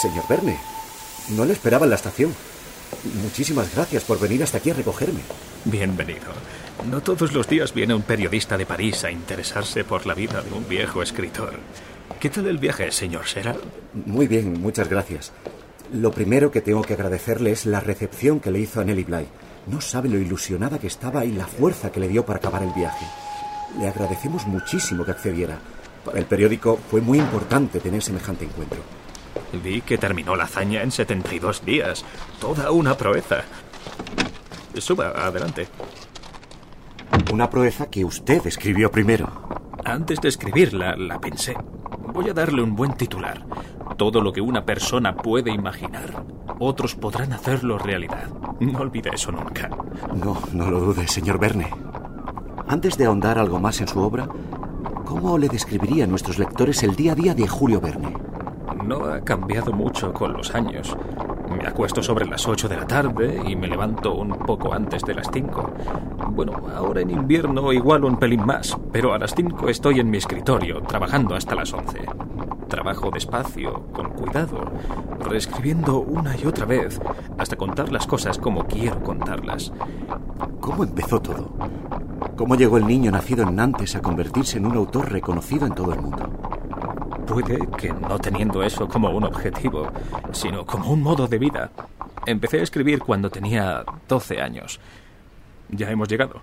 Señor 0.00 0.28
Verne, 0.28 0.56
no 1.30 1.44
le 1.44 1.54
esperaba 1.54 1.84
en 1.84 1.90
la 1.90 1.96
estación. 1.96 2.32
Muchísimas 3.20 3.74
gracias 3.74 4.04
por 4.04 4.20
venir 4.20 4.44
hasta 4.44 4.58
aquí 4.58 4.70
a 4.70 4.74
recogerme. 4.74 5.22
Bienvenido. 5.64 6.28
No 6.88 7.00
todos 7.00 7.32
los 7.32 7.48
días 7.48 7.74
viene 7.74 7.94
un 7.94 8.02
periodista 8.02 8.56
de 8.56 8.64
París 8.64 9.02
a 9.02 9.10
interesarse 9.10 9.82
por 9.82 10.06
la 10.06 10.14
vida 10.14 10.40
de 10.40 10.52
un 10.52 10.68
viejo 10.68 11.02
escritor. 11.02 11.54
¿Qué 12.20 12.30
tal 12.30 12.46
el 12.46 12.58
viaje, 12.58 12.92
señor 12.92 13.26
Sera? 13.26 13.56
Muy 14.06 14.28
bien, 14.28 14.60
muchas 14.60 14.88
gracias. 14.88 15.32
Lo 15.92 16.12
primero 16.12 16.52
que 16.52 16.60
tengo 16.60 16.82
que 16.82 16.94
agradecerle 16.94 17.50
es 17.50 17.66
la 17.66 17.80
recepción 17.80 18.38
que 18.38 18.52
le 18.52 18.60
hizo 18.60 18.80
a 18.80 18.84
Nelly 18.84 19.02
Bly. 19.02 19.26
No 19.66 19.80
sabe 19.80 20.08
lo 20.08 20.18
ilusionada 20.18 20.78
que 20.78 20.86
estaba 20.86 21.24
y 21.24 21.32
la 21.32 21.48
fuerza 21.48 21.90
que 21.90 21.98
le 21.98 22.06
dio 22.06 22.24
para 22.24 22.38
acabar 22.38 22.62
el 22.62 22.72
viaje. 22.72 23.04
Le 23.80 23.88
agradecemos 23.88 24.46
muchísimo 24.46 25.04
que 25.04 25.10
accediera. 25.10 25.58
Para 26.04 26.20
el 26.20 26.26
periódico 26.26 26.78
fue 26.88 27.00
muy 27.00 27.18
importante 27.18 27.80
tener 27.80 28.00
semejante 28.00 28.44
encuentro. 28.44 29.07
Vi 29.52 29.80
que 29.80 29.98
terminó 29.98 30.36
la 30.36 30.44
hazaña 30.44 30.82
en 30.82 30.90
72 30.90 31.64
días. 31.64 32.04
Toda 32.40 32.70
una 32.70 32.96
proeza. 32.96 33.44
Suba, 34.78 35.08
adelante. 35.08 35.68
Una 37.32 37.50
proeza 37.50 37.86
que 37.86 38.04
usted 38.04 38.46
escribió 38.46 38.90
primero. 38.90 39.28
Antes 39.84 40.20
de 40.20 40.28
escribirla, 40.28 40.96
la 40.96 41.20
pensé. 41.20 41.56
Voy 42.12 42.28
a 42.28 42.34
darle 42.34 42.62
un 42.62 42.76
buen 42.76 42.92
titular. 42.94 43.44
Todo 43.96 44.20
lo 44.20 44.32
que 44.32 44.40
una 44.40 44.64
persona 44.64 45.16
puede 45.16 45.50
imaginar, 45.50 46.24
otros 46.58 46.94
podrán 46.94 47.32
hacerlo 47.32 47.78
realidad. 47.78 48.28
No 48.60 48.80
olvide 48.80 49.10
eso 49.12 49.32
nunca. 49.32 49.68
No, 50.14 50.40
no 50.52 50.70
lo 50.70 50.80
dude, 50.80 51.08
señor 51.08 51.38
Verne. 51.38 51.70
Antes 52.68 52.98
de 52.98 53.06
ahondar 53.06 53.38
algo 53.38 53.58
más 53.58 53.80
en 53.80 53.88
su 53.88 53.98
obra, 54.00 54.28
¿cómo 55.04 55.38
le 55.38 55.48
describiría 55.48 56.04
a 56.04 56.06
nuestros 56.06 56.38
lectores 56.38 56.82
el 56.82 56.94
día 56.94 57.12
a 57.12 57.14
día 57.14 57.34
de 57.34 57.48
Julio 57.48 57.80
Verne? 57.80 58.27
No 58.88 59.04
ha 59.04 59.20
cambiado 59.20 59.70
mucho 59.70 60.14
con 60.14 60.32
los 60.32 60.54
años. 60.54 60.96
Me 61.50 61.66
acuesto 61.68 62.02
sobre 62.02 62.24
las 62.24 62.48
8 62.48 62.70
de 62.70 62.76
la 62.78 62.86
tarde 62.86 63.38
y 63.46 63.54
me 63.54 63.66
levanto 63.66 64.14
un 64.14 64.30
poco 64.30 64.72
antes 64.72 65.02
de 65.02 65.12
las 65.12 65.28
5. 65.30 65.72
Bueno, 66.30 66.54
ahora 66.74 67.02
en 67.02 67.10
invierno 67.10 67.70
igual 67.70 68.04
un 68.04 68.16
pelín 68.16 68.46
más, 68.46 68.74
pero 68.90 69.12
a 69.12 69.18
las 69.18 69.34
5 69.34 69.68
estoy 69.68 70.00
en 70.00 70.08
mi 70.08 70.16
escritorio, 70.16 70.80
trabajando 70.80 71.34
hasta 71.34 71.54
las 71.54 71.70
11. 71.70 72.00
Trabajo 72.68 73.10
despacio, 73.10 73.88
con 73.92 74.08
cuidado, 74.08 74.72
reescribiendo 75.20 76.00
una 76.00 76.34
y 76.34 76.46
otra 76.46 76.64
vez, 76.64 76.98
hasta 77.36 77.56
contar 77.56 77.92
las 77.92 78.06
cosas 78.06 78.38
como 78.38 78.64
quiero 78.64 79.02
contarlas. 79.02 79.70
¿Cómo 80.62 80.82
empezó 80.82 81.20
todo? 81.20 81.50
¿Cómo 82.38 82.54
llegó 82.54 82.78
el 82.78 82.86
niño 82.86 83.10
nacido 83.10 83.42
en 83.42 83.54
Nantes 83.54 83.96
a 83.96 84.00
convertirse 84.00 84.56
en 84.56 84.64
un 84.64 84.78
autor 84.78 85.12
reconocido 85.12 85.66
en 85.66 85.74
todo 85.74 85.92
el 85.92 86.00
mundo? 86.00 86.37
Puede 87.28 87.58
que 87.76 87.92
no 87.92 88.18
teniendo 88.18 88.62
eso 88.62 88.88
como 88.88 89.10
un 89.10 89.24
objetivo, 89.24 89.92
sino 90.32 90.64
como 90.64 90.92
un 90.92 91.02
modo 91.02 91.26
de 91.26 91.38
vida. 91.38 91.70
Empecé 92.24 92.60
a 92.60 92.62
escribir 92.62 93.00
cuando 93.00 93.28
tenía 93.28 93.84
12 94.08 94.40
años. 94.40 94.80
Ya 95.68 95.90
hemos 95.90 96.08
llegado. 96.08 96.40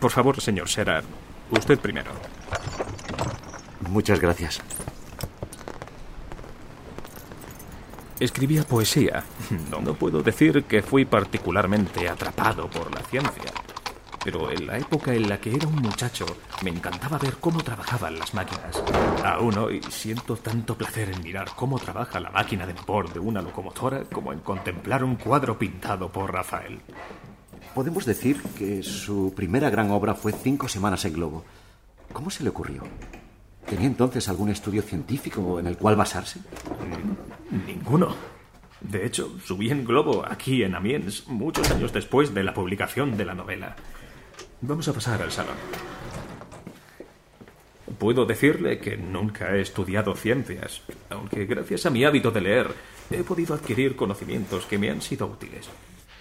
Por 0.00 0.10
favor, 0.10 0.40
señor 0.40 0.68
Serard, 0.68 1.04
usted 1.50 1.78
primero. 1.78 2.10
Muchas 3.88 4.20
gracias. 4.20 4.60
Escribía 8.18 8.64
poesía. 8.64 9.22
No, 9.70 9.80
no 9.80 9.94
puedo 9.94 10.22
decir 10.22 10.64
que 10.64 10.82
fui 10.82 11.04
particularmente 11.04 12.08
atrapado 12.08 12.68
por 12.68 12.92
la 12.92 13.00
ciencia. 13.02 13.52
Pero 14.30 14.52
en 14.52 14.66
la 14.66 14.76
época 14.76 15.14
en 15.14 15.26
la 15.26 15.40
que 15.40 15.54
era 15.54 15.66
un 15.66 15.76
muchacho, 15.76 16.26
me 16.62 16.68
encantaba 16.68 17.16
ver 17.16 17.38
cómo 17.40 17.62
trabajaban 17.62 18.18
las 18.18 18.34
máquinas. 18.34 18.84
Aún 19.24 19.56
hoy 19.56 19.80
siento 19.88 20.36
tanto 20.36 20.76
placer 20.76 21.08
en 21.08 21.22
mirar 21.22 21.48
cómo 21.56 21.78
trabaja 21.78 22.20
la 22.20 22.28
máquina 22.28 22.66
de 22.66 22.74
vapor 22.74 23.10
de 23.10 23.20
una 23.20 23.40
locomotora 23.40 24.04
como 24.04 24.34
en 24.34 24.40
contemplar 24.40 25.02
un 25.02 25.16
cuadro 25.16 25.58
pintado 25.58 26.12
por 26.12 26.30
Rafael. 26.30 26.78
Podemos 27.74 28.04
decir 28.04 28.42
que 28.58 28.82
su 28.82 29.32
primera 29.34 29.70
gran 29.70 29.90
obra 29.90 30.14
fue 30.14 30.32
Cinco 30.32 30.68
Semanas 30.68 31.06
en 31.06 31.14
Globo. 31.14 31.46
¿Cómo 32.12 32.28
se 32.28 32.44
le 32.44 32.50
ocurrió? 32.50 32.82
¿Tenía 33.64 33.86
entonces 33.86 34.28
algún 34.28 34.50
estudio 34.50 34.82
científico 34.82 35.58
en 35.58 35.68
el 35.68 35.78
cual 35.78 35.96
basarse? 35.96 36.40
Ninguno. 37.66 38.14
De 38.82 39.06
hecho, 39.06 39.38
subí 39.42 39.70
en 39.70 39.86
globo 39.86 40.22
aquí 40.28 40.62
en 40.64 40.74
Amiens 40.74 41.26
muchos 41.28 41.70
años 41.70 41.94
después 41.94 42.34
de 42.34 42.44
la 42.44 42.52
publicación 42.52 43.16
de 43.16 43.24
la 43.24 43.34
novela. 43.34 43.74
Vamos 44.60 44.88
a 44.88 44.92
pasar 44.92 45.22
al 45.22 45.30
salón. 45.30 45.56
Puedo 47.98 48.26
decirle 48.26 48.78
que 48.78 48.96
nunca 48.96 49.54
he 49.54 49.60
estudiado 49.60 50.14
ciencias, 50.14 50.82
aunque 51.10 51.46
gracias 51.46 51.86
a 51.86 51.90
mi 51.90 52.04
hábito 52.04 52.30
de 52.30 52.40
leer 52.40 52.68
he 53.10 53.22
podido 53.22 53.54
adquirir 53.54 53.96
conocimientos 53.96 54.66
que 54.66 54.78
me 54.78 54.90
han 54.90 55.00
sido 55.00 55.26
útiles. 55.26 55.68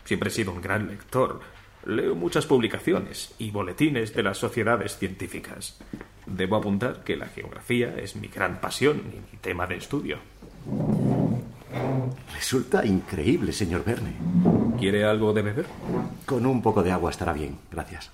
Siempre 0.05 0.29
he 0.29 0.31
sido 0.31 0.51
un 0.51 0.61
gran 0.61 0.87
lector. 0.87 1.41
Leo 1.85 2.15
muchas 2.15 2.45
publicaciones 2.45 3.33
y 3.37 3.51
boletines 3.51 4.13
de 4.13 4.23
las 4.23 4.37
sociedades 4.37 4.97
científicas. 4.97 5.77
Debo 6.25 6.57
apuntar 6.57 7.03
que 7.03 7.15
la 7.15 7.27
geografía 7.27 7.95
es 7.97 8.15
mi 8.15 8.27
gran 8.27 8.59
pasión 8.59 9.03
y 9.11 9.31
mi 9.31 9.37
tema 9.39 9.67
de 9.67 9.77
estudio. 9.77 10.17
Resulta 12.33 12.85
increíble, 12.85 13.51
señor 13.51 13.83
Verne. 13.83 14.13
¿Quiere 14.79 15.05
algo 15.05 15.33
de 15.33 15.41
beber? 15.41 15.65
Con 16.25 16.45
un 16.45 16.61
poco 16.61 16.83
de 16.83 16.91
agua 16.91 17.11
estará 17.11 17.33
bien, 17.33 17.57
gracias. 17.71 18.11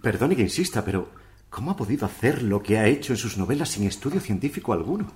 Perdone 0.00 0.36
que 0.36 0.42
insista, 0.42 0.84
pero 0.84 1.10
¿cómo 1.50 1.70
ha 1.70 1.76
podido 1.76 2.06
hacer 2.06 2.42
lo 2.42 2.62
que 2.62 2.78
ha 2.78 2.86
hecho 2.86 3.12
en 3.12 3.16
sus 3.16 3.36
novelas 3.36 3.70
sin 3.70 3.86
estudio 3.86 4.20
científico 4.20 4.72
alguno? 4.72 5.12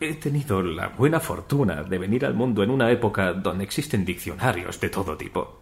He 0.00 0.14
tenido 0.14 0.62
la 0.62 0.88
buena 0.88 1.20
fortuna 1.20 1.82
de 1.82 1.98
venir 1.98 2.24
al 2.24 2.34
mundo 2.34 2.62
en 2.62 2.70
una 2.70 2.90
época 2.90 3.34
donde 3.34 3.64
existen 3.64 4.04
diccionarios 4.04 4.80
de 4.80 4.88
todo 4.88 5.16
tipo. 5.16 5.60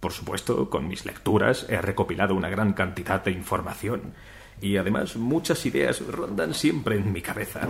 Por 0.00 0.12
supuesto, 0.12 0.68
con 0.68 0.86
mis 0.86 1.06
lecturas 1.06 1.64
he 1.70 1.80
recopilado 1.80 2.34
una 2.34 2.50
gran 2.50 2.74
cantidad 2.74 3.24
de 3.24 3.30
información 3.30 4.12
y 4.60 4.76
además 4.76 5.16
muchas 5.16 5.64
ideas 5.64 6.06
rondan 6.06 6.52
siempre 6.52 6.96
en 6.96 7.10
mi 7.10 7.22
cabeza. 7.22 7.66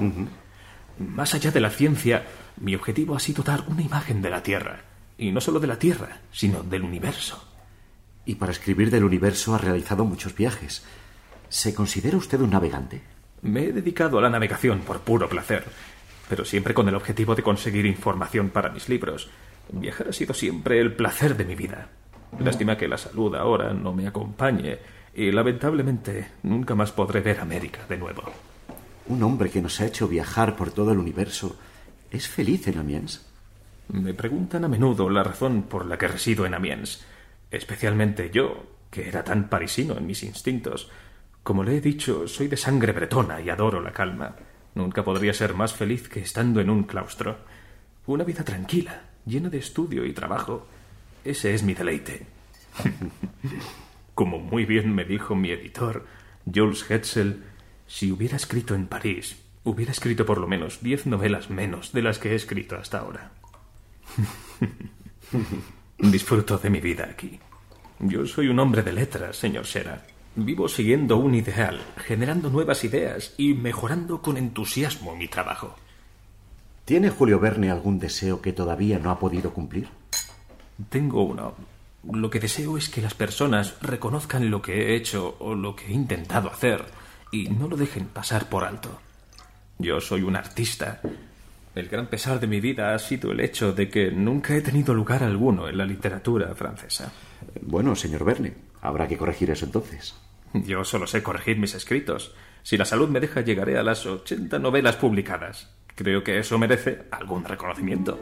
Más 0.99 1.35
allá 1.35 1.53
de 1.53 1.61
la 1.61 1.71
ciencia, 1.71 2.27
mi 2.57 2.75
objetivo 2.75 3.15
ha 3.15 3.21
sido 3.21 3.45
dar 3.45 3.65
una 3.69 3.83
imagen 3.83 4.21
de 4.21 4.31
la 4.31 4.43
Tierra, 4.43 4.81
y 5.17 5.31
no 5.33 5.41
solo 5.41 5.61
de 5.61 5.67
la 5.69 5.79
Tierra, 5.79 6.21
sino 6.33 6.63
del 6.63 6.83
universo. 6.83 7.54
Y 8.27 8.37
para 8.37 8.53
escribir 8.53 8.91
del 8.91 9.05
universo 9.05 9.55
ha 9.55 9.59
realizado 9.59 10.05
muchos 10.05 10.35
viajes. 10.35 10.85
¿Se 11.49 11.75
considera 11.75 12.17
usted 12.17 12.41
un 12.41 12.51
navegante? 12.51 13.03
Me 13.43 13.65
he 13.65 13.73
dedicado 13.73 14.19
a 14.19 14.23
la 14.23 14.31
navegación 14.31 14.81
por 14.81 15.01
puro 15.01 15.29
placer, 15.29 15.65
pero 16.29 16.45
siempre 16.45 16.75
con 16.75 16.89
el 16.89 16.95
objetivo 16.95 17.35
de 17.35 17.43
conseguir 17.43 17.85
información 17.87 18.49
para 18.49 18.71
mis 18.71 18.89
libros. 18.89 19.29
Viajar 19.71 20.09
ha 20.09 20.13
sido 20.13 20.35
siempre 20.35 20.81
el 20.81 20.95
placer 20.95 21.37
de 21.37 21.45
mi 21.45 21.55
vida. 21.55 21.89
Lástima 22.39 22.77
que 22.77 22.89
la 22.89 22.99
salud 22.99 23.35
ahora 23.35 23.73
no 23.73 23.93
me 23.93 24.09
acompañe 24.09 24.79
y 25.15 25.31
lamentablemente 25.31 26.33
nunca 26.43 26.75
más 26.75 26.93
podré 26.93 27.21
ver 27.21 27.41
América 27.41 27.81
de 27.89 27.99
nuevo. 27.99 28.25
Un 29.07 29.23
hombre 29.23 29.51
que 29.51 29.63
nos 29.63 29.81
ha 29.81 29.87
hecho 29.87 30.09
viajar 30.09 30.57
por 30.57 30.71
todo 30.71 30.93
el 30.93 30.99
universo 30.99 31.57
es 32.11 32.27
feliz 32.27 32.67
en 32.69 32.79
Amiens. 32.79 33.27
Me 33.89 34.15
preguntan 34.15 34.65
a 34.65 34.69
menudo 34.69 35.11
la 35.11 35.23
razón 35.23 35.65
por 35.65 35.85
la 35.85 35.99
que 35.99 36.09
resido 36.09 36.47
en 36.47 36.55
Amiens, 36.55 37.05
especialmente 37.57 38.31
yo, 38.31 38.65
que 38.91 39.09
era 39.09 39.25
tan 39.25 39.49
parisino 39.49 39.97
en 39.97 40.07
mis 40.07 40.23
instintos. 40.23 40.91
Como 41.43 41.65
le 41.65 41.77
he 41.77 41.81
dicho, 41.81 42.27
soy 42.29 42.49
de 42.49 42.57
sangre 42.57 42.93
bretona 42.93 43.41
y 43.41 43.51
adoro 43.51 43.81
la 43.81 43.93
calma. 43.93 44.37
Nunca 44.75 45.05
podría 45.05 45.35
ser 45.35 45.55
más 45.55 45.75
feliz 45.75 46.09
que 46.09 46.21
estando 46.21 46.61
en 46.61 46.71
un 46.71 46.85
claustro. 46.85 47.39
Una 48.07 48.25
vida 48.25 48.45
tranquila, 48.45 49.03
llena 49.27 49.49
de 49.49 49.59
estudio 49.59 50.05
y 50.05 50.13
trabajo. 50.13 50.67
Ese 51.25 51.55
es 51.55 51.63
mi 51.63 51.75
deleite. 51.75 52.27
Como 54.15 54.39
muy 54.39 54.65
bien 54.65 54.95
me 54.95 55.05
dijo 55.05 55.35
mi 55.35 55.51
editor, 55.51 56.07
Jules 56.53 56.89
Hetzel, 56.91 57.43
si 57.87 58.13
hubiera 58.13 58.37
escrito 58.37 58.75
en 58.75 58.87
París, 58.87 59.37
hubiera 59.65 59.93
escrito 59.93 60.25
por 60.27 60.39
lo 60.39 60.47
menos 60.47 60.83
diez 60.83 61.07
novelas 61.07 61.51
menos 61.51 61.93
de 61.93 62.03
las 62.03 62.19
que 62.19 62.33
he 62.33 62.35
escrito 62.35 62.77
hasta 62.77 62.99
ahora. 62.99 63.33
Disfruto 65.99 66.59
de 66.59 66.71
mi 66.71 66.81
vida 66.81 67.09
aquí. 67.11 67.41
Yo 68.01 68.27
soy 68.27 68.49
un 68.49 68.59
hombre 68.59 68.83
de 68.83 68.93
letras, 68.93 69.37
señor 69.37 69.67
Sera. 69.67 70.05
Vivo 70.37 70.69
siguiendo 70.69 71.17
un 71.17 71.35
ideal, 71.35 71.81
generando 71.97 72.51
nuevas 72.51 72.83
ideas 72.85 73.35
y 73.39 73.55
mejorando 73.55 74.21
con 74.21 74.37
entusiasmo 74.37 75.15
mi 75.15 75.29
trabajo. 75.29 75.77
¿Tiene 76.85 77.11
Julio 77.11 77.39
Verne 77.39 77.71
algún 77.71 77.99
deseo 77.99 78.43
que 78.43 78.53
todavía 78.53 78.99
no 78.99 79.11
ha 79.11 79.19
podido 79.19 79.55
cumplir? 79.55 79.89
Tengo 80.89 81.23
uno. 81.23 81.55
Lo 82.13 82.29
que 82.29 82.41
deseo 82.41 82.77
es 82.77 82.89
que 82.89 83.01
las 83.01 83.15
personas 83.15 83.77
reconozcan 83.81 84.51
lo 84.51 84.61
que 84.61 84.75
he 84.75 84.97
hecho 84.97 85.37
o 85.39 85.55
lo 85.55 85.77
que 85.77 85.87
he 85.87 85.93
intentado 85.93 86.51
hacer 86.51 86.85
y 87.31 87.49
no 87.49 87.69
lo 87.69 87.77
dejen 87.77 88.07
pasar 88.07 88.49
por 88.49 88.65
alto. 88.65 89.01
Yo 89.79 90.01
soy 90.01 90.23
un 90.23 90.37
artista. 90.37 91.01
El 91.75 91.89
gran 91.89 92.07
pesar 92.07 92.39
de 92.39 92.47
mi 92.47 92.61
vida 92.61 92.95
ha 92.95 92.99
sido 92.99 93.33
el 93.33 93.41
hecho 93.41 93.73
de 93.73 93.89
que 93.89 94.11
nunca 94.13 94.55
he 94.55 94.61
tenido 94.61 94.95
lugar 94.95 95.25
alguno 95.25 95.69
en 95.69 95.77
la 95.77 95.85
literatura 95.85 96.55
francesa. 96.55 97.13
Bueno, 97.63 97.97
señor 97.97 98.25
Verne, 98.25 98.55
habrá 98.81 99.09
que 99.09 99.17
corregir 99.17 99.51
eso 99.51 99.67
entonces. 99.67 100.15
Yo 100.53 100.85
solo 100.85 101.07
sé 101.09 101.23
corregir 101.23 101.59
mis 101.59 101.75
escritos. 101.75 102.33
Si 102.63 102.77
la 102.77 102.85
salud 102.85 103.09
me 103.09 103.19
deja, 103.19 103.41
llegaré 103.41 103.77
a 103.77 103.83
las 103.83 104.07
80 104.07 104.59
novelas 104.61 104.97
publicadas. 104.97 105.69
Creo 105.97 106.23
que 106.23 106.39
eso 106.39 106.59
merece 106.59 107.03
algún 107.11 107.45
reconocimiento. 107.45 108.19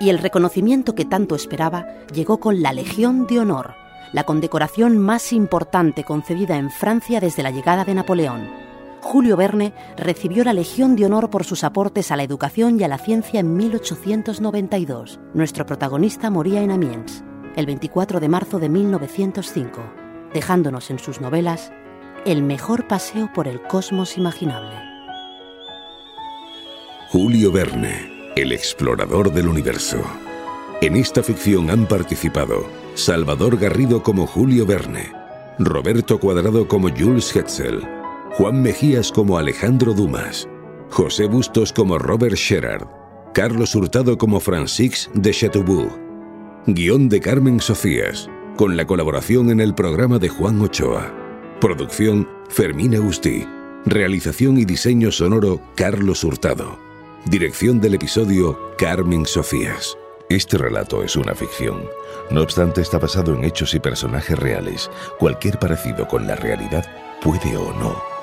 y 0.00 0.10
el 0.10 0.18
reconocimiento 0.18 0.94
que 0.94 1.04
tanto 1.04 1.36
esperaba 1.36 1.86
llegó 2.12 2.40
con 2.40 2.62
la 2.62 2.72
Legión 2.72 3.26
de 3.26 3.38
Honor, 3.38 3.74
la 4.12 4.24
condecoración 4.24 4.98
más 4.98 5.32
importante 5.32 6.02
concedida 6.02 6.56
en 6.56 6.70
Francia 6.70 7.20
desde 7.20 7.44
la 7.44 7.52
llegada 7.52 7.84
de 7.84 7.94
Napoleón. 7.94 8.63
Julio 9.04 9.36
Verne 9.36 9.74
recibió 9.96 10.42
la 10.42 10.52
Legión 10.52 10.96
de 10.96 11.06
Honor 11.06 11.30
por 11.30 11.44
sus 11.44 11.62
aportes 11.62 12.10
a 12.10 12.16
la 12.16 12.24
educación 12.24 12.80
y 12.80 12.84
a 12.84 12.88
la 12.88 12.98
ciencia 12.98 13.38
en 13.38 13.54
1892. 13.54 15.20
Nuestro 15.34 15.66
protagonista 15.66 16.30
moría 16.30 16.62
en 16.62 16.72
Amiens, 16.72 17.22
el 17.54 17.66
24 17.66 18.18
de 18.18 18.28
marzo 18.28 18.58
de 18.58 18.68
1905, 18.68 19.80
dejándonos 20.32 20.90
en 20.90 20.98
sus 20.98 21.20
novelas 21.20 21.70
el 22.24 22.42
mejor 22.42 22.88
paseo 22.88 23.30
por 23.32 23.46
el 23.46 23.62
cosmos 23.62 24.16
imaginable. 24.16 24.74
Julio 27.10 27.52
Verne 27.52 28.14
el 28.36 28.50
explorador 28.50 29.32
del 29.32 29.46
universo. 29.46 30.02
En 30.80 30.96
esta 30.96 31.22
ficción 31.22 31.70
han 31.70 31.86
participado 31.86 32.68
Salvador 32.94 33.56
Garrido 33.58 34.02
como 34.02 34.26
Julio 34.26 34.66
Verne, 34.66 35.12
Roberto 35.60 36.18
Cuadrado 36.18 36.66
como 36.66 36.88
Jules 36.88 37.34
Hetzel, 37.36 37.86
Juan 38.36 38.62
Mejías 38.62 39.12
como 39.12 39.38
Alejandro 39.38 39.94
Dumas, 39.94 40.48
José 40.90 41.26
Bustos 41.26 41.72
como 41.72 41.98
Robert 41.98 42.34
Sherard, 42.34 42.88
Carlos 43.32 43.76
Hurtado 43.76 44.18
como 44.18 44.40
Francis 44.40 45.08
de 45.14 45.30
Chateaubourg, 45.30 45.96
guion 46.66 47.08
de 47.08 47.20
Carmen 47.20 47.60
Sofías, 47.60 48.28
con 48.56 48.76
la 48.76 48.88
colaboración 48.88 49.50
en 49.50 49.60
el 49.60 49.72
programa 49.72 50.18
de 50.18 50.30
Juan 50.30 50.60
Ochoa, 50.60 51.14
producción 51.60 52.28
Fermín 52.48 52.96
Agustí, 52.96 53.46
realización 53.86 54.58
y 54.58 54.64
diseño 54.64 55.12
sonoro 55.12 55.60
Carlos 55.76 56.24
Hurtado. 56.24 56.76
Dirección 57.26 57.80
del 57.80 57.94
episodio 57.94 58.58
Carmen 58.76 59.26
Sofías. 59.26 59.96
Este 60.28 60.58
relato 60.58 61.04
es 61.04 61.14
una 61.14 61.36
ficción. 61.36 61.84
No 62.32 62.42
obstante, 62.42 62.80
está 62.80 62.98
basado 62.98 63.32
en 63.32 63.44
hechos 63.44 63.74
y 63.74 63.78
personajes 63.78 64.36
reales. 64.36 64.90
Cualquier 65.20 65.60
parecido 65.60 66.08
con 66.08 66.26
la 66.26 66.34
realidad 66.34 66.84
puede 67.22 67.56
o 67.56 67.72
no 67.74 68.13